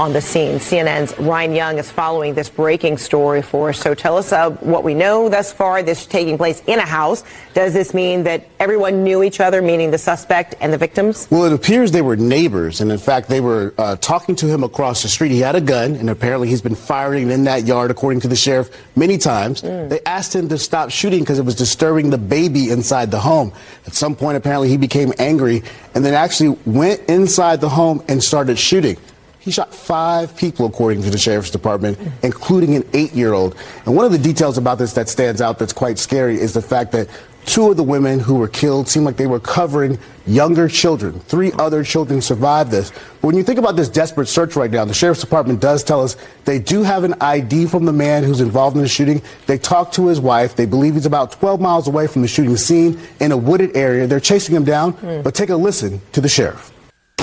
on 0.01 0.15
the 0.15 0.21
scene. 0.21 0.57
CNN's 0.57 1.17
Ryan 1.19 1.55
Young 1.55 1.77
is 1.79 1.91
following 1.91 2.33
this 2.33 2.49
breaking 2.49 2.97
story 2.97 3.43
for 3.43 3.69
us. 3.69 3.79
So 3.79 3.95
tell 3.95 4.17
us 4.17 4.33
uh, 4.33 4.49
what 4.61 4.83
we 4.83 4.95
know 4.95 5.29
thus 5.29 5.53
far. 5.53 5.83
This 5.83 6.07
taking 6.07 6.39
place 6.39 6.63
in 6.67 6.79
a 6.79 6.87
house. 6.87 7.23
Does 7.53 7.75
this 7.75 7.93
mean 7.93 8.23
that 8.23 8.49
everyone 8.59 9.05
knew 9.05 9.23
each 9.23 9.41
other, 9.41 9.61
meaning 9.61 9.91
the 9.91 9.99
suspect 9.99 10.55
and 10.63 10.73
the 10.73 10.79
victims? 10.79 11.29
Well, 11.31 11.45
it 11.45 11.53
appears 11.53 11.93
they 11.93 12.01
were 12.01 12.17
neighbors, 12.17 12.81
and 12.81 12.91
in 12.91 12.97
fact, 12.97 13.29
they 13.29 13.43
were 13.43 13.75
uh, 13.77 13.97
talking 13.97 14.35
to 14.37 14.47
him 14.47 14.65
across 14.65 15.03
the 15.03 15.09
street. 15.09 15.33
He 15.33 15.41
had 15.41 15.55
a 15.55 15.61
gun, 15.61 15.97
and 15.97 16.09
apparently, 16.09 16.49
he's 16.49 16.63
been 16.63 16.75
firing 16.75 17.31
in 17.31 17.45
that 17.45 17.67
yard, 17.67 17.91
according 17.91 18.21
to 18.21 18.29
the 18.29 18.37
sheriff, 18.37 18.71
many 18.97 19.19
times. 19.19 19.61
They 19.61 20.01
asked 20.07 20.35
him 20.35 20.49
to 20.49 20.57
stop 20.57 20.89
shooting 20.89 21.21
because 21.21 21.39
it 21.39 21.45
was 21.45 21.57
disturbing 21.57 22.09
the 22.09 22.17
baby 22.17 22.71
inside 22.71 23.11
the 23.11 23.21
home. 23.21 23.53
At 23.87 23.93
some 23.93 24.17
point, 24.17 24.39
apparently, 24.39 24.71
he 24.71 24.79
became 24.79 25.13
angry 25.19 25.63
and 25.95 26.03
then 26.03 26.15
actually 26.15 26.57
went 26.65 27.01
inside 27.11 27.61
the 27.61 27.69
home 27.69 28.03
and 28.09 28.23
started 28.23 28.59
shooting. 28.59 28.97
He 29.41 29.51
shot 29.51 29.75
five 29.75 30.37
people, 30.37 30.67
according 30.67 31.03
to 31.03 31.11
the 31.11 31.19
sheriff's 31.19 31.51
department, 31.51 31.99
including 32.23 32.77
an 32.77 32.89
eight 32.93 33.13
year 33.13 33.33
old. 33.33 33.57
And 33.87 33.97
one 33.97 34.05
of 34.05 34.13
the 34.13 34.19
details 34.19 34.59
about 34.59 34.79
this 34.79 34.93
that 34.93 35.09
stands 35.09 35.41
out 35.41 35.59
that's 35.59 35.73
quite 35.73 35.99
scary 35.99 36.39
is 36.39 36.53
the 36.53 36.63
fact 36.63 36.93
that 36.93 37.09
Two 37.47 37.71
of 37.71 37.77
the 37.77 37.83
women 37.83 38.21
who 38.21 38.35
were 38.35 38.49
killed 38.49 38.87
seemed 38.87 39.07
like 39.07 39.17
they 39.17 39.27
were 39.27 39.41
covering 39.41 39.99
younger 40.27 40.69
children. 40.69 41.19
Three 41.21 41.53
other 41.59 41.83
children 41.83 42.21
survived 42.21 42.71
this. 42.71 42.91
But 42.91 43.29
when 43.29 43.37
you 43.37 43.43
think 43.43 43.59
about 43.59 43.77
this 43.77 43.89
desperate 43.89 44.27
search 44.27 44.57
right 44.57 44.71
now, 44.71 44.85
the 44.85 44.95
sheriff's 44.95 45.21
department 45.21 45.61
does 45.61 45.83
tell 45.83 46.03
us 46.03 46.17
they 46.45 46.59
do 46.59 46.83
have 46.83 47.03
an 47.03 47.15
ID 47.21 47.67
from 47.67 47.87
the 47.87 47.93
man 47.93 48.23
who's 48.23 48.41
involved 48.41 48.77
in 48.77 48.83
the 48.83 48.89
shooting. 48.89 49.23
They 49.47 49.59
talked 49.59 49.95
to 49.95 50.07
his 50.07 50.21
wife. 50.21 50.55
They 50.55 50.67
believe 50.67 50.95
he's 50.95 51.07
about 51.07 51.33
12 51.33 51.61
miles 51.61 51.89
away 51.89 52.07
from 52.07 52.23
the 52.23 52.29
shooting 52.29 52.57
scene 52.57 53.01
in 53.21 53.33
a 53.33 53.37
wooded 53.37 53.77
area. 53.77 54.07
They're 54.07 54.21
chasing 54.21 54.55
him 54.55 54.65
down. 54.65 54.93
Hmm. 54.93 55.23
But 55.23 55.35
take 55.35 55.49
a 55.49 55.57
listen 55.57 56.01
to 56.13 56.21
the 56.21 56.29
sheriff. 56.29 56.73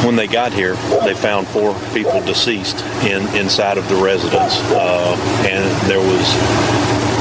When 0.05 0.15
they 0.15 0.27
got 0.27 0.53
here, 0.53 0.75
they 1.03 1.15
found 1.15 1.47
four 1.47 1.73
people 1.93 2.21
deceased 2.21 2.83
in 3.03 3.27
inside 3.35 3.77
of 3.77 3.89
the 3.89 3.95
residence, 3.95 4.59
uh, 4.71 5.15
and 5.49 5.89
there 5.89 5.99
was 5.99 6.27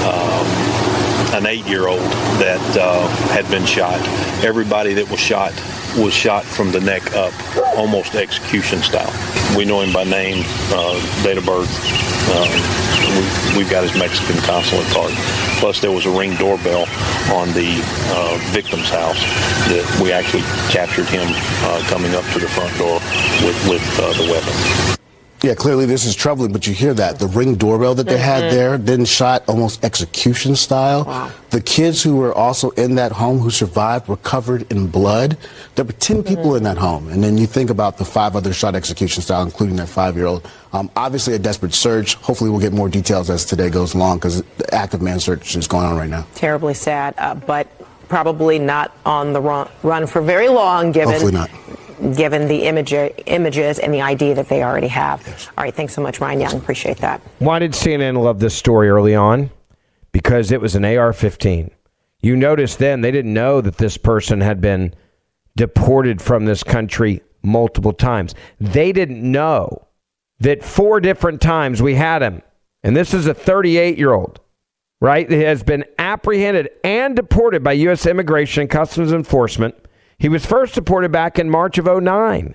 um, 0.05 1.37
an 1.37 1.47
eight-year-old 1.47 2.01
that 2.39 2.77
uh, 2.77 3.07
had 3.33 3.49
been 3.51 3.65
shot. 3.65 4.01
Everybody 4.45 4.95
that 4.95 5.11
was 5.11 5.19
shot 5.19 5.53
was 5.96 6.12
shot 6.12 6.44
from 6.44 6.72
the 6.72 6.80
neck 6.80 7.14
up, 7.14 7.32
almost 7.76 8.14
execution 8.14 8.82
style. 8.82 9.12
We 9.56 9.64
know 9.64 9.80
him 9.80 9.92
by 9.92 10.04
name, 10.04 10.44
uh, 10.70 11.22
date 11.22 11.38
of 11.38 11.46
birth. 11.46 11.70
Uh, 12.28 12.48
we, 13.16 13.59
we've 13.59 13.70
got 13.70 13.82
his 13.82 13.96
Mexican 13.96 14.37
consulate 14.42 14.87
card. 14.88 15.12
Plus, 15.59 15.80
there 15.80 15.92
was 15.92 16.06
a 16.06 16.11
ring 16.11 16.35
doorbell 16.37 16.87
on 17.32 17.48
the 17.54 17.80
uh, 18.12 18.38
victim's 18.52 18.88
house 18.90 19.20
that 19.68 20.00
we 20.02 20.12
actually 20.12 20.42
captured 20.70 21.06
him 21.06 21.26
uh, 21.28 21.82
coming 21.87 22.14
up 22.14 22.24
to 22.32 22.38
the 22.38 22.48
front 22.48 22.76
door 22.78 23.00
with, 23.44 23.68
with 23.68 24.00
uh, 24.00 24.12
the 24.14 24.30
weapon. 24.30 24.95
Yeah, 25.42 25.55
clearly 25.55 25.85
this 25.85 26.05
is 26.07 26.14
troubling, 26.14 26.51
but 26.53 26.66
you 26.66 26.72
hear 26.72 26.94
that. 26.94 27.18
The 27.18 27.27
ring 27.27 27.57
doorbell 27.57 27.94
that 27.96 28.07
they 28.07 28.16
had 28.16 28.44
Mhm. 28.44 28.51
there, 28.51 28.79
then 28.79 29.05
shot 29.05 29.42
almost 29.46 29.85
execution 29.85 30.57
style. 30.57 31.05
Wow. 31.05 31.29
The 31.51 31.61
kids 31.61 32.03
who 32.03 32.16
were 32.16 32.33
also 32.35 32.70
in 32.70 32.94
that 32.94 33.12
home 33.12 33.38
who 33.40 33.51
survived 33.51 34.09
were 34.09 34.16
covered 34.16 34.66
in 34.72 34.87
blood. 34.87 35.37
There 35.75 35.85
were 35.85 35.92
10 35.92 36.22
people 36.22 36.55
in 36.57 36.62
that 36.62 36.79
home. 36.79 37.09
And 37.11 37.22
then 37.22 37.37
you 37.37 37.46
think 37.46 37.68
about 37.68 37.99
the 37.99 38.05
five 38.05 38.35
others 38.35 38.57
shot 38.57 38.75
execution 38.75 39.22
style, 39.22 39.42
including 39.42 39.77
that 39.77 39.88
five 39.88 40.16
year 40.16 40.27
old. 40.27 40.42
Um, 40.72 40.90
obviously, 40.96 41.35
a 41.35 41.38
desperate 41.38 41.75
search. 41.75 42.14
Hopefully, 42.16 42.49
we'll 42.51 42.61
get 42.61 42.72
more 42.72 42.88
details 42.88 43.29
as 43.31 43.44
today 43.44 43.68
goes 43.68 43.94
along 43.94 44.18
because 44.18 44.42
the 44.59 44.75
active 44.75 45.03
man 45.03 45.20
search 45.20 45.55
is 45.55 45.66
going 45.68 45.85
on 45.87 45.96
right 45.96 46.11
now. 46.11 46.25
Terribly 46.35 46.75
sad, 46.75 47.14
uh, 47.18 47.35
but 47.35 47.66
probably 48.09 48.59
not 48.59 48.92
on 49.05 49.33
the 49.33 49.40
run, 49.40 49.68
run 49.83 50.07
for 50.07 50.22
very 50.22 50.49
long, 50.49 50.92
given 50.92 51.11
Hopefully 51.11 51.33
not. 51.33 51.51
Given 52.14 52.48
the 52.48 52.64
image, 52.64 52.92
images 53.26 53.78
and 53.78 53.92
the 53.92 54.02
ID 54.02 54.35
that 54.35 54.48
they 54.48 54.62
already 54.62 54.88
have. 54.88 55.50
All 55.56 55.64
right, 55.64 55.74
thanks 55.74 55.94
so 55.94 56.02
much, 56.02 56.20
Ryan 56.20 56.40
Young. 56.40 56.56
Appreciate 56.56 56.98
that. 56.98 57.20
Why 57.38 57.59
did 57.59 57.72
CNN 57.72 58.22
love 58.22 58.40
this 58.40 58.54
story 58.54 58.88
early 58.88 59.14
on? 59.14 59.50
Because 60.12 60.52
it 60.52 60.61
was 60.61 60.74
an 60.74 60.85
AR 60.85 61.12
15. 61.12 61.70
You 62.20 62.37
notice 62.37 62.76
then 62.76 63.00
they 63.00 63.11
didn't 63.11 63.35
know 63.35 63.61
that 63.61 63.78
this 63.78 63.96
person 63.96 64.40
had 64.40 64.61
been 64.61 64.94
deported 65.56 66.20
from 66.20 66.44
this 66.44 66.62
country 66.62 67.22
multiple 67.42 67.92
times. 67.92 68.35
They 68.61 68.92
didn't 68.92 69.22
know 69.22 69.87
that 70.40 70.64
four 70.64 71.00
different 71.00 71.40
times 71.40 71.80
we 71.80 71.94
had 71.94 72.22
him. 72.22 72.42
And 72.82 72.96
this 72.96 73.14
is 73.14 73.26
a 73.26 73.35
38 73.35 73.98
year 73.98 74.12
old, 74.12 74.40
right? 75.00 75.28
That 75.28 75.44
has 75.44 75.62
been 75.62 75.85
apprehended 75.98 76.70
and 76.85 77.16
deported 77.16 77.64
by 77.64 77.72
U.S. 77.72 78.06
Immigration 78.06 78.62
and 78.62 78.70
Customs 78.70 79.12
Enforcement. 79.12 79.74
He 80.18 80.29
was 80.29 80.46
first 80.46 80.74
deported 80.74 81.12
back 81.12 81.38
in 81.38 81.50
March 81.50 81.79
of 81.79 81.87
09. 81.87 82.55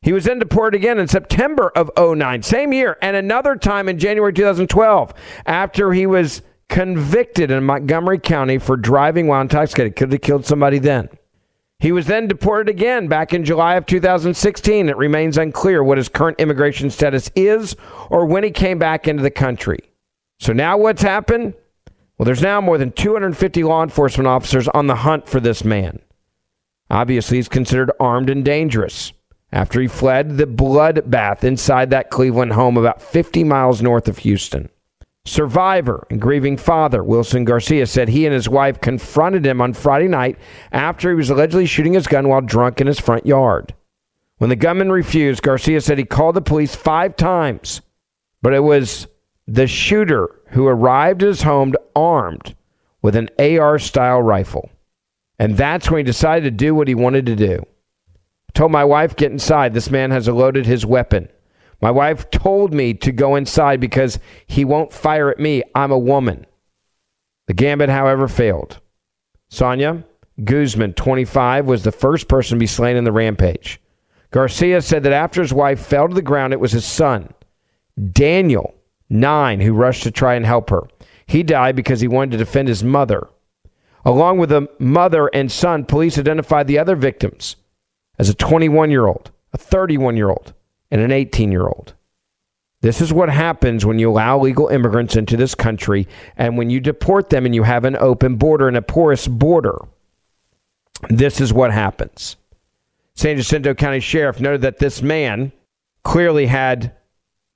He 0.00 0.12
was 0.12 0.24
then 0.24 0.38
deported 0.38 0.76
again 0.76 0.98
in 0.98 1.08
September 1.08 1.72
of 1.74 1.90
09, 1.98 2.42
same 2.42 2.72
year, 2.72 2.98
and 3.00 3.16
another 3.16 3.56
time 3.56 3.88
in 3.88 3.98
January 3.98 4.32
2012 4.32 5.14
after 5.46 5.92
he 5.92 6.06
was 6.06 6.42
convicted 6.68 7.50
in 7.50 7.64
Montgomery 7.64 8.18
County 8.18 8.58
for 8.58 8.76
driving 8.76 9.26
while 9.26 9.40
intoxicated. 9.40 9.96
Could 9.96 10.12
have 10.12 10.20
killed 10.20 10.44
somebody 10.44 10.78
then. 10.78 11.08
He 11.78 11.92
was 11.92 12.06
then 12.06 12.28
deported 12.28 12.68
again 12.68 13.08
back 13.08 13.32
in 13.34 13.44
July 13.44 13.74
of 13.76 13.86
2016. 13.86 14.88
It 14.88 14.96
remains 14.96 15.36
unclear 15.36 15.82
what 15.82 15.98
his 15.98 16.08
current 16.08 16.40
immigration 16.40 16.90
status 16.90 17.30
is 17.34 17.76
or 18.10 18.26
when 18.26 18.44
he 18.44 18.50
came 18.50 18.78
back 18.78 19.06
into 19.08 19.22
the 19.22 19.30
country. 19.30 19.78
So 20.38 20.52
now 20.52 20.76
what's 20.78 21.02
happened? 21.02 21.54
Well, 22.16 22.24
there's 22.24 22.42
now 22.42 22.60
more 22.60 22.78
than 22.78 22.92
250 22.92 23.64
law 23.64 23.82
enforcement 23.82 24.26
officers 24.26 24.68
on 24.68 24.86
the 24.86 24.96
hunt 24.96 25.28
for 25.28 25.40
this 25.40 25.64
man. 25.64 26.00
Obviously, 26.90 27.38
he's 27.38 27.48
considered 27.48 27.90
armed 27.98 28.30
and 28.30 28.44
dangerous 28.44 29.12
after 29.52 29.80
he 29.80 29.86
fled 29.86 30.36
the 30.36 30.46
bloodbath 30.46 31.44
inside 31.44 31.90
that 31.90 32.10
Cleveland 32.10 32.52
home 32.52 32.76
about 32.76 33.00
50 33.00 33.44
miles 33.44 33.80
north 33.80 34.08
of 34.08 34.18
Houston. 34.18 34.68
Survivor 35.26 36.06
and 36.10 36.20
grieving 36.20 36.56
father 36.56 37.02
Wilson 37.02 37.44
Garcia 37.44 37.86
said 37.86 38.08
he 38.08 38.26
and 38.26 38.34
his 38.34 38.48
wife 38.48 38.80
confronted 38.80 39.46
him 39.46 39.60
on 39.60 39.72
Friday 39.72 40.08
night 40.08 40.36
after 40.70 41.08
he 41.08 41.14
was 41.14 41.30
allegedly 41.30 41.64
shooting 41.64 41.94
his 41.94 42.06
gun 42.06 42.28
while 42.28 42.42
drunk 42.42 42.80
in 42.80 42.86
his 42.86 43.00
front 43.00 43.24
yard. 43.24 43.74
When 44.36 44.50
the 44.50 44.56
gunman 44.56 44.92
refused, 44.92 45.42
Garcia 45.42 45.80
said 45.80 45.96
he 45.96 46.04
called 46.04 46.36
the 46.36 46.42
police 46.42 46.74
five 46.74 47.16
times, 47.16 47.80
but 48.42 48.52
it 48.52 48.60
was 48.60 49.06
the 49.46 49.66
shooter 49.66 50.28
who 50.50 50.66
arrived 50.66 51.22
at 51.22 51.28
his 51.28 51.42
home 51.42 51.72
armed 51.96 52.54
with 53.00 53.16
an 53.16 53.30
AR 53.38 53.78
style 53.78 54.20
rifle. 54.20 54.68
And 55.44 55.58
that's 55.58 55.90
when 55.90 55.98
he 55.98 56.04
decided 56.04 56.44
to 56.44 56.50
do 56.50 56.74
what 56.74 56.88
he 56.88 56.94
wanted 56.94 57.26
to 57.26 57.36
do. 57.36 57.66
Told 58.54 58.72
my 58.72 58.82
wife, 58.82 59.14
get 59.14 59.30
inside. 59.30 59.74
This 59.74 59.90
man 59.90 60.10
has 60.10 60.26
loaded 60.26 60.64
his 60.64 60.86
weapon. 60.86 61.28
My 61.82 61.90
wife 61.90 62.30
told 62.30 62.72
me 62.72 62.94
to 62.94 63.12
go 63.12 63.36
inside 63.36 63.78
because 63.78 64.18
he 64.46 64.64
won't 64.64 64.90
fire 64.90 65.28
at 65.28 65.38
me. 65.38 65.62
I'm 65.74 65.92
a 65.92 65.98
woman. 65.98 66.46
The 67.46 67.52
gambit, 67.52 67.90
however, 67.90 68.26
failed. 68.26 68.80
Sonia 69.50 70.04
Guzman, 70.42 70.94
25, 70.94 71.66
was 71.66 71.82
the 71.82 71.92
first 71.92 72.26
person 72.26 72.56
to 72.56 72.60
be 72.60 72.66
slain 72.66 72.96
in 72.96 73.04
the 73.04 73.12
rampage. 73.12 73.82
Garcia 74.30 74.80
said 74.80 75.02
that 75.02 75.12
after 75.12 75.42
his 75.42 75.52
wife 75.52 75.84
fell 75.84 76.08
to 76.08 76.14
the 76.14 76.22
ground, 76.22 76.54
it 76.54 76.60
was 76.60 76.72
his 76.72 76.86
son, 76.86 77.34
Daniel, 78.12 78.74
9, 79.10 79.60
who 79.60 79.74
rushed 79.74 80.04
to 80.04 80.10
try 80.10 80.36
and 80.36 80.46
help 80.46 80.70
her. 80.70 80.84
He 81.26 81.42
died 81.42 81.76
because 81.76 82.00
he 82.00 82.08
wanted 82.08 82.30
to 82.30 82.38
defend 82.38 82.68
his 82.68 82.82
mother. 82.82 83.28
Along 84.04 84.38
with 84.38 84.50
the 84.50 84.68
mother 84.78 85.28
and 85.28 85.50
son, 85.50 85.84
police 85.84 86.18
identified 86.18 86.66
the 86.66 86.78
other 86.78 86.96
victims 86.96 87.56
as 88.18 88.28
a 88.28 88.34
21 88.34 88.90
year 88.90 89.06
old, 89.06 89.30
a 89.52 89.58
31 89.58 90.16
year 90.16 90.28
old, 90.28 90.52
and 90.90 91.00
an 91.00 91.10
18 91.10 91.50
year 91.50 91.66
old. 91.66 91.94
This 92.82 93.00
is 93.00 93.14
what 93.14 93.30
happens 93.30 93.86
when 93.86 93.98
you 93.98 94.10
allow 94.10 94.38
legal 94.38 94.68
immigrants 94.68 95.16
into 95.16 95.38
this 95.38 95.54
country 95.54 96.06
and 96.36 96.58
when 96.58 96.68
you 96.68 96.80
deport 96.80 97.30
them 97.30 97.46
and 97.46 97.54
you 97.54 97.62
have 97.62 97.86
an 97.86 97.96
open 97.96 98.36
border 98.36 98.68
and 98.68 98.76
a 98.76 98.82
porous 98.82 99.26
border. 99.26 99.78
This 101.08 101.40
is 101.40 101.50
what 101.50 101.72
happens. 101.72 102.36
San 103.14 103.38
Jacinto 103.38 103.72
County 103.72 104.00
Sheriff 104.00 104.38
noted 104.38 104.60
that 104.62 104.80
this 104.80 105.00
man 105.00 105.50
clearly 106.02 106.44
had 106.44 106.92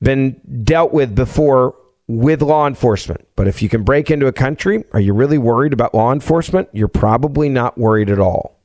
been 0.01 0.41
dealt 0.65 0.93
with 0.93 1.15
before 1.15 1.77
with 2.09 2.43
law 2.43 2.67
enforcement. 2.67 3.29
But 3.37 3.47
if 3.47 3.63
you 3.63 3.69
can 3.69 3.85
break 3.85 4.11
into 4.11 4.27
a 4.27 4.33
country, 4.33 4.85
are 4.93 5.01
you 5.01 5.13
really 5.13 5.39
worried 5.39 5.73
about 5.75 5.95
law 5.95 6.13
enforcement? 6.13 6.69
You're 6.73 6.89
probably 6.89 7.49
not 7.49 7.79
worried 7.79 8.11
at 8.11 8.19
all. 8.19 8.59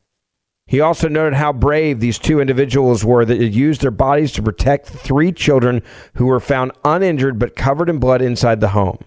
He 0.65 0.79
also 0.79 1.09
noted 1.09 1.33
how 1.33 1.51
brave 1.51 1.99
these 1.99 2.17
two 2.17 2.39
individuals 2.39 3.03
were 3.03 3.25
that 3.25 3.39
had 3.39 3.53
used 3.53 3.81
their 3.81 3.91
bodies 3.91 4.31
to 4.31 4.41
protect 4.41 4.87
three 4.87 5.33
children 5.33 5.83
who 6.15 6.25
were 6.25 6.39
found 6.39 6.71
uninjured 6.85 7.37
but 7.37 7.57
covered 7.57 7.89
in 7.89 7.99
blood 7.99 8.21
inside 8.21 8.61
the 8.61 8.69
home. 8.69 8.97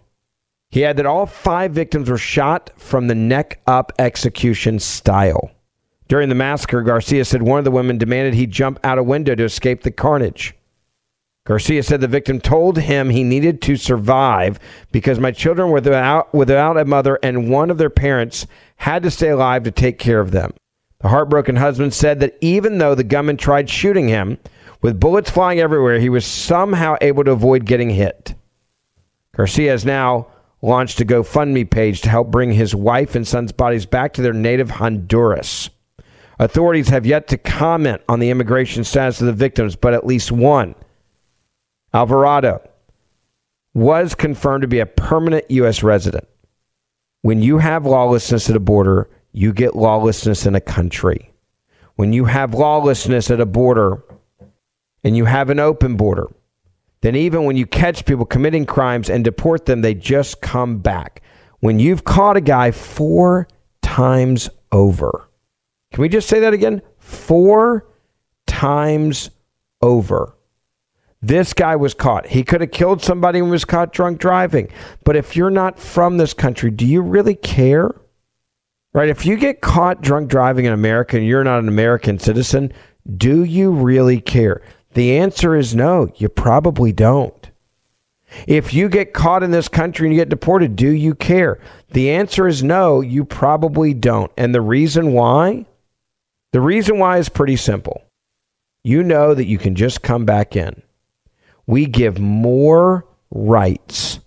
He 0.69 0.85
added 0.85 0.99
that 0.99 1.07
all 1.07 1.25
five 1.25 1.73
victims 1.73 2.11
were 2.11 2.19
shot 2.19 2.71
from 2.77 3.07
the 3.07 3.15
neck 3.15 3.61
up 3.67 3.93
execution 3.99 4.79
style. 4.79 5.51
During 6.09 6.29
the 6.29 6.35
massacre, 6.35 6.83
Garcia 6.83 7.25
said 7.25 7.43
one 7.43 7.59
of 7.59 7.65
the 7.65 7.71
women 7.71 7.97
demanded 7.99 8.35
he 8.35 8.47
jump 8.47 8.79
out 8.85 8.99
a 8.99 9.03
window 9.03 9.35
to 9.35 9.45
escape 9.45 9.83
the 9.83 9.91
carnage. 9.91 10.55
Garcia 11.47 11.85
said 11.85 12.01
the 12.01 12.09
victim 12.09 12.41
told 12.41 12.77
him 12.77 13.09
he 13.09 13.23
needed 13.23 13.63
to 13.63 13.77
survive 13.77 14.59
because 14.91 15.21
my 15.21 15.31
children 15.31 15.69
were 15.69 15.75
without, 15.75 16.35
without 16.35 16.77
a 16.77 16.85
mother 16.85 17.21
and 17.23 17.49
one 17.49 17.71
of 17.71 17.79
their 17.79 17.89
parents 17.89 18.49
had 18.79 19.05
to 19.05 19.13
stay 19.13 19.29
alive 19.29 19.63
to 19.63 19.71
take 19.71 20.01
care 20.01 20.19
of 20.19 20.33
them. 20.33 20.53
The 20.99 21.09
heartbroken 21.09 21.55
husband 21.55 21.95
said 21.95 22.19
that 22.19 22.37
even 22.41 22.79
though 22.79 22.97
the 22.97 23.05
gunman 23.05 23.37
tried 23.37 23.71
shooting 23.71 24.09
him, 24.09 24.39
with 24.83 24.99
bullets 24.99 25.31
flying 25.31 25.61
everywhere, 25.61 26.01
he 26.01 26.09
was 26.09 26.27
somehow 26.27 26.97
able 27.01 27.23
to 27.23 27.31
avoid 27.31 27.65
getting 27.65 27.91
hit. 27.91 28.35
Garcia 29.37 29.71
has 29.71 29.85
now 29.85 30.27
launched 30.63 31.01
a 31.01 31.05
GoFundMe 31.05 31.71
page 31.71 32.01
to 32.01 32.11
help 32.11 32.33
bring 32.33 32.53
his 32.53 32.75
wife 32.75 33.15
and 33.15 33.27
son's 33.27 33.53
bodies 33.53 33.87
back 33.87 34.15
to 34.15 34.23
their 34.23 34.33
native 34.33 34.71
Honduras. 34.71 35.71
Authorities 36.41 36.89
have 36.89 37.07
yet 37.07 37.29
to 37.29 37.39
comment 37.39 38.03
on 38.09 38.19
the 38.19 38.31
immigration 38.31 38.83
status 38.83 39.21
of 39.21 39.29
the 39.29 39.33
victims, 39.33 39.77
but 39.77 39.95
at 39.95 40.07
least 40.07 40.33
one, 40.33 40.75
Alvarado, 41.97 42.61
was 43.73 44.15
confirmed 44.15 44.61
to 44.61 44.69
be 44.69 44.81
a 44.81 44.87
permanent 44.87 45.51
U.S. 45.51 45.83
resident. 45.83 46.29
When 47.23 47.41
you 47.41 47.57
have 47.57 47.87
lawlessness 47.87 48.51
at 48.51 48.57
a 48.57 48.61
border, 48.61 49.09
you 49.33 49.55
get 49.55 49.75
lawlessness 49.75 50.45
in 50.45 50.55
a 50.55 50.61
country. 50.61 51.33
When 51.95 52.13
you 52.13 52.27
have 52.27 52.53
lawlessness 52.53 53.31
at 53.31 53.41
a 53.41 53.47
border 53.47 54.03
and 55.05 55.17
you 55.17 55.25
have 55.25 55.49
an 55.49 55.59
open 55.59 55.97
border, 55.97 56.27
then 57.01 57.17
even 57.17 57.45
when 57.45 57.57
you 57.57 57.65
catch 57.65 58.05
people 58.05 58.27
committing 58.27 58.67
crimes 58.67 59.09
and 59.09 59.25
deport 59.25 59.65
them, 59.65 59.81
they 59.81 59.95
just 59.95 60.43
come 60.43 60.81
back. 60.81 61.23
When 61.61 61.79
you've 61.79 62.05
caught 62.05 62.37
a 62.37 62.43
guy 62.43 62.73
four 62.73 63.49
times 63.81 64.51
over. 64.71 65.31
Can 65.95 66.03
we 66.03 66.11
just 66.11 66.29
say 66.29 66.41
that 66.41 66.53
again? 66.53 66.83
Four 66.99 67.87
times 68.47 69.31
over. 69.81 70.36
This 71.23 71.53
guy 71.53 71.77
was 71.77 71.95
caught. 71.95 72.27
He 72.27 72.45
could 72.45 72.61
have 72.61 72.71
killed 72.71 73.03
somebody 73.03 73.39
and 73.39 73.51
was 73.51 73.65
caught 73.65 73.93
drunk 73.93 74.19
driving. 74.19 74.69
But 75.05 75.17
if 75.17 75.35
you're 75.35 75.51
not 75.51 75.79
from 75.79 76.19
this 76.19 76.35
country, 76.35 76.71
do 76.71 76.87
you 76.87 77.03
really 77.03 77.35
care? 77.35 77.95
Right? 78.93 79.09
If 79.09 79.27
you 79.27 79.37
get 79.37 79.61
caught 79.61 80.03
drunk 80.03 80.29
driving 80.29 80.65
in 80.65 80.73
America 80.73 81.17
and 81.17 81.27
you're 81.27 81.45
not 81.45 81.59
an 81.59 81.69
American 81.69 82.19
citizen, 82.19 82.73
do 83.17 83.45
you 83.45 83.71
really 83.71 84.21
care? 84.21 84.63
The 84.95 85.19
answer 85.19 85.55
is 85.55 85.75
no, 85.75 86.11
you 86.17 86.29
probably 86.29 86.93
don't. 86.93 87.51
If 88.47 88.75
you 88.75 88.89
get 88.89 89.15
caught 89.15 89.43
in 89.43 89.51
this 89.51 89.69
country 89.69 90.07
and 90.07 90.15
you 90.15 90.21
get 90.21 90.29
deported, 90.29 90.77
do 90.77 90.91
you 90.91 91.15
care? 91.15 91.61
The 91.91 92.11
answer 92.11 92.47
is 92.47 92.63
no, 92.63 93.01
you 93.01 93.25
probably 93.25 93.95
don't. 93.95 94.33
And 94.37 94.55
the 94.55 94.61
reason 94.61 95.13
why? 95.13 95.67
The 96.53 96.61
reason 96.61 96.99
why 96.99 97.19
is 97.19 97.29
pretty 97.29 97.57
simple. 97.57 98.03
You 98.83 99.03
know 99.03 99.35
that 99.35 99.47
you 99.47 99.59
can 99.59 99.75
just 99.75 100.03
come 100.03 100.25
back 100.25 100.57
in. 100.57 100.83
We 101.67 101.87
give 101.87 102.19
more 102.19 103.07
rights 103.31 104.21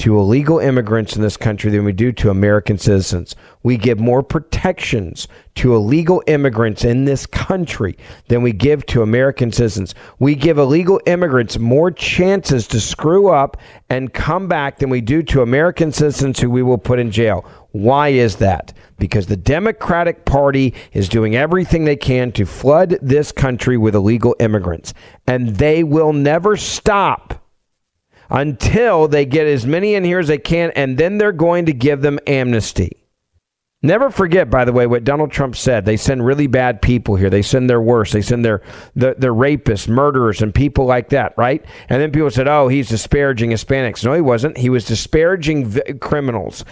to 0.00 0.18
illegal 0.18 0.58
immigrants 0.58 1.14
in 1.14 1.20
this 1.20 1.36
country 1.36 1.70
than 1.70 1.84
we 1.84 1.92
do 1.92 2.10
to 2.10 2.30
American 2.30 2.78
citizens. 2.78 3.36
We 3.62 3.76
give 3.76 4.00
more 4.00 4.22
protections 4.22 5.28
to 5.56 5.74
illegal 5.74 6.22
immigrants 6.26 6.86
in 6.86 7.04
this 7.04 7.26
country 7.26 7.98
than 8.28 8.40
we 8.40 8.52
give 8.52 8.86
to 8.86 9.02
American 9.02 9.52
citizens. 9.52 9.94
We 10.18 10.36
give 10.36 10.56
illegal 10.56 11.02
immigrants 11.04 11.58
more 11.58 11.90
chances 11.90 12.66
to 12.68 12.80
screw 12.80 13.28
up 13.28 13.58
and 13.90 14.14
come 14.14 14.48
back 14.48 14.78
than 14.78 14.88
we 14.88 15.02
do 15.02 15.22
to 15.24 15.42
American 15.42 15.92
citizens 15.92 16.40
who 16.40 16.48
we 16.48 16.62
will 16.62 16.78
put 16.78 16.98
in 16.98 17.10
jail. 17.10 17.44
Why 17.72 18.08
is 18.08 18.36
that? 18.36 18.72
Because 18.98 19.26
the 19.26 19.36
Democratic 19.36 20.24
Party 20.24 20.74
is 20.92 21.08
doing 21.08 21.36
everything 21.36 21.84
they 21.84 21.96
can 21.96 22.32
to 22.32 22.44
flood 22.44 22.98
this 23.00 23.32
country 23.32 23.76
with 23.76 23.94
illegal 23.94 24.34
immigrants, 24.40 24.92
and 25.26 25.56
they 25.56 25.84
will 25.84 26.12
never 26.12 26.56
stop 26.56 27.46
until 28.28 29.08
they 29.08 29.24
get 29.24 29.46
as 29.46 29.66
many 29.66 29.94
in 29.94 30.04
here 30.04 30.18
as 30.18 30.28
they 30.28 30.38
can, 30.38 30.70
and 30.76 30.98
then 30.98 31.18
they're 31.18 31.32
going 31.32 31.66
to 31.66 31.72
give 31.72 32.02
them 32.02 32.18
amnesty. 32.26 32.96
Never 33.82 34.10
forget, 34.10 34.50
by 34.50 34.66
the 34.66 34.74
way, 34.74 34.86
what 34.86 35.04
Donald 35.04 35.30
Trump 35.30 35.56
said. 35.56 35.86
They 35.86 35.96
send 35.96 36.26
really 36.26 36.46
bad 36.46 36.82
people 36.82 37.16
here. 37.16 37.30
They 37.30 37.40
send 37.40 37.70
their 37.70 37.80
worst. 37.80 38.12
They 38.12 38.20
send 38.20 38.44
their, 38.44 38.60
their, 38.94 39.14
their 39.14 39.32
rapists, 39.32 39.88
murderers, 39.88 40.42
and 40.42 40.54
people 40.54 40.84
like 40.84 41.08
that, 41.08 41.32
right? 41.38 41.64
And 41.88 42.00
then 42.00 42.12
people 42.12 42.30
said, 42.30 42.46
oh, 42.46 42.68
he's 42.68 42.90
disparaging 42.90 43.50
Hispanics. 43.50 44.04
No, 44.04 44.12
he 44.12 44.20
wasn't. 44.20 44.58
He 44.58 44.68
was 44.68 44.84
disparaging 44.84 45.66
vi- 45.66 45.94
criminals. 45.98 46.62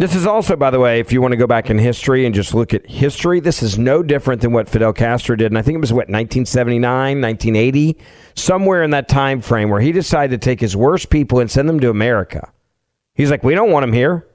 This 0.00 0.14
is 0.14 0.26
also, 0.26 0.56
by 0.56 0.70
the 0.70 0.80
way, 0.80 0.98
if 0.98 1.12
you 1.12 1.20
want 1.20 1.32
to 1.32 1.36
go 1.36 1.46
back 1.46 1.68
in 1.68 1.78
history 1.78 2.24
and 2.24 2.34
just 2.34 2.54
look 2.54 2.72
at 2.72 2.88
history, 2.88 3.38
this 3.38 3.62
is 3.62 3.78
no 3.78 4.02
different 4.02 4.40
than 4.40 4.50
what 4.50 4.66
Fidel 4.66 4.94
Castro 4.94 5.36
did. 5.36 5.52
And 5.52 5.58
I 5.58 5.62
think 5.62 5.76
it 5.76 5.80
was, 5.82 5.92
what, 5.92 6.08
1979, 6.08 7.20
1980? 7.20 7.98
Somewhere 8.34 8.82
in 8.82 8.92
that 8.92 9.08
time 9.08 9.42
frame 9.42 9.68
where 9.68 9.82
he 9.82 9.92
decided 9.92 10.40
to 10.40 10.42
take 10.42 10.58
his 10.58 10.74
worst 10.74 11.10
people 11.10 11.40
and 11.40 11.50
send 11.50 11.68
them 11.68 11.80
to 11.80 11.90
America. 11.90 12.50
He's 13.12 13.30
like, 13.30 13.44
we 13.44 13.54
don't 13.54 13.70
want 13.70 13.82
them 13.82 13.92
here, 13.92 14.26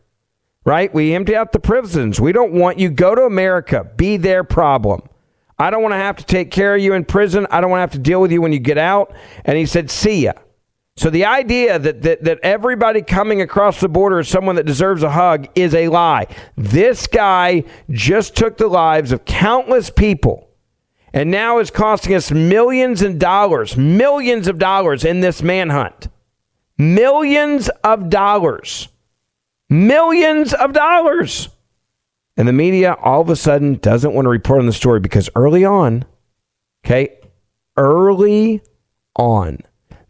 right? 0.65 0.93
We 0.93 1.15
empty 1.15 1.35
out 1.35 1.51
the 1.51 1.59
prisons. 1.59 2.21
We 2.21 2.31
don't 2.31 2.53
want 2.53 2.77
you. 2.77 2.91
Go 2.91 3.15
to 3.15 3.23
America. 3.23 3.89
Be 3.95 4.17
their 4.17 4.43
problem. 4.43 5.01
I 5.57 5.71
don't 5.71 5.81
want 5.81 5.93
to 5.93 5.97
have 5.97 6.17
to 6.17 6.25
take 6.25 6.51
care 6.51 6.75
of 6.75 6.81
you 6.81 6.93
in 6.93 7.05
prison. 7.05 7.47
I 7.49 7.59
don't 7.59 7.71
want 7.71 7.79
to 7.79 7.81
have 7.81 7.93
to 7.93 7.97
deal 7.97 8.21
with 8.21 8.31
you 8.31 8.39
when 8.39 8.53
you 8.53 8.59
get 8.59 8.77
out. 8.77 9.15
And 9.45 9.57
he 9.57 9.65
said, 9.65 9.89
see 9.89 10.25
ya. 10.25 10.33
So 10.97 11.09
the 11.09 11.25
idea 11.25 11.77
that, 11.77 12.01
that, 12.03 12.23
that 12.23 12.39
everybody 12.41 13.01
coming 13.01 13.41
across 13.41 13.81
the 13.81 13.89
border 13.89 14.19
is 14.19 14.29
someone 14.29 14.55
that 14.55 14.65
deserves 14.65 15.03
a 15.03 15.09
hug 15.09 15.47
is 15.53 15.75
a 15.75 15.89
lie. 15.89 16.27
This 16.55 17.05
guy 17.05 17.63
just 17.89 18.35
took 18.35 18.57
the 18.57 18.67
lives 18.67 19.11
of 19.11 19.25
countless 19.25 19.89
people 19.89 20.49
and 21.13 21.31
now 21.31 21.59
is 21.59 21.69
costing 21.69 22.13
us 22.13 22.31
millions 22.31 23.01
of 23.01 23.19
dollars, 23.19 23.75
millions 23.75 24.47
of 24.47 24.57
dollars 24.57 25.03
in 25.03 25.19
this 25.19 25.41
manhunt. 25.41 26.07
Millions 26.77 27.69
of 27.83 28.09
dollars. 28.09 28.87
Millions 29.69 30.53
of 30.53 30.71
dollars. 30.73 31.49
And 32.37 32.47
the 32.47 32.53
media 32.53 32.95
all 33.01 33.21
of 33.21 33.29
a 33.29 33.35
sudden 33.35 33.75
doesn't 33.75 34.13
want 34.13 34.25
to 34.25 34.29
report 34.29 34.59
on 34.59 34.65
the 34.65 34.73
story 34.73 34.99
because 34.99 35.29
early 35.35 35.63
on, 35.63 36.05
okay, 36.85 37.17
early 37.77 38.61
on, 39.15 39.59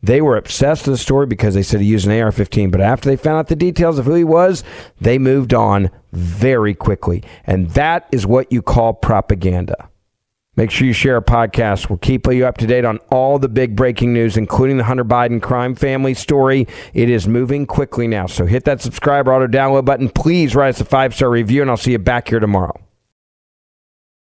they 0.06 0.22
were 0.22 0.38
obsessed 0.38 0.86
with 0.86 0.94
the 0.94 1.02
story 1.02 1.26
because 1.26 1.56
they 1.56 1.64
said 1.64 1.82
he 1.82 1.88
used 1.88 2.08
an 2.08 2.22
AR 2.22 2.32
15. 2.32 2.70
But 2.70 2.82
after 2.82 3.10
they 3.10 3.16
found 3.16 3.38
out 3.38 3.48
the 3.48 3.56
details 3.56 3.98
of 3.98 4.06
who 4.06 4.14
he 4.14 4.24
was, 4.24 4.64
they 5.02 5.18
moved 5.18 5.54
on 5.54 5.90
very 6.12 6.76
quickly. 6.76 7.24
And 7.46 7.72
that 7.72 8.08
is 8.12 8.26
what 8.26 8.52
you 8.52 8.62
call 8.62 8.94
propaganda. 8.94 9.90
Make 10.58 10.72
sure 10.72 10.88
you 10.88 10.94
share 10.94 11.16
our 11.16 11.22
podcast. 11.22 11.90
We'll 11.90 11.98
keep 11.98 12.28
you 12.28 12.46
up 12.46 12.58
to 12.60 12.68
date 12.68 12.86
on 12.86 13.00
all 13.12 13.40
the 13.40 13.50
big 13.50 13.76
breaking 13.76 14.14
news, 14.14 14.38
including 14.38 14.78
the 14.78 14.86
Hunter 14.86 15.04
Biden 15.04 15.42
crime 15.42 15.76
family 15.76 16.14
story. 16.14 16.68
It 16.94 17.10
is 17.10 17.28
moving 17.28 17.66
quickly 17.66 18.08
now. 18.08 18.28
So 18.28 18.46
hit 18.46 18.64
that 18.66 18.82
subscribe 18.82 19.28
or 19.28 19.34
auto 19.34 19.48
download 19.48 19.84
button. 19.86 20.08
Please 20.10 20.56
write 20.56 20.70
us 20.70 20.82
a 20.82 20.86
five 20.86 21.14
star 21.14 21.30
review, 21.30 21.62
and 21.62 21.70
I'll 21.70 21.78
see 21.78 21.92
you 21.92 22.00
back 22.00 22.30
here 22.30 22.40
tomorrow. 22.40 22.85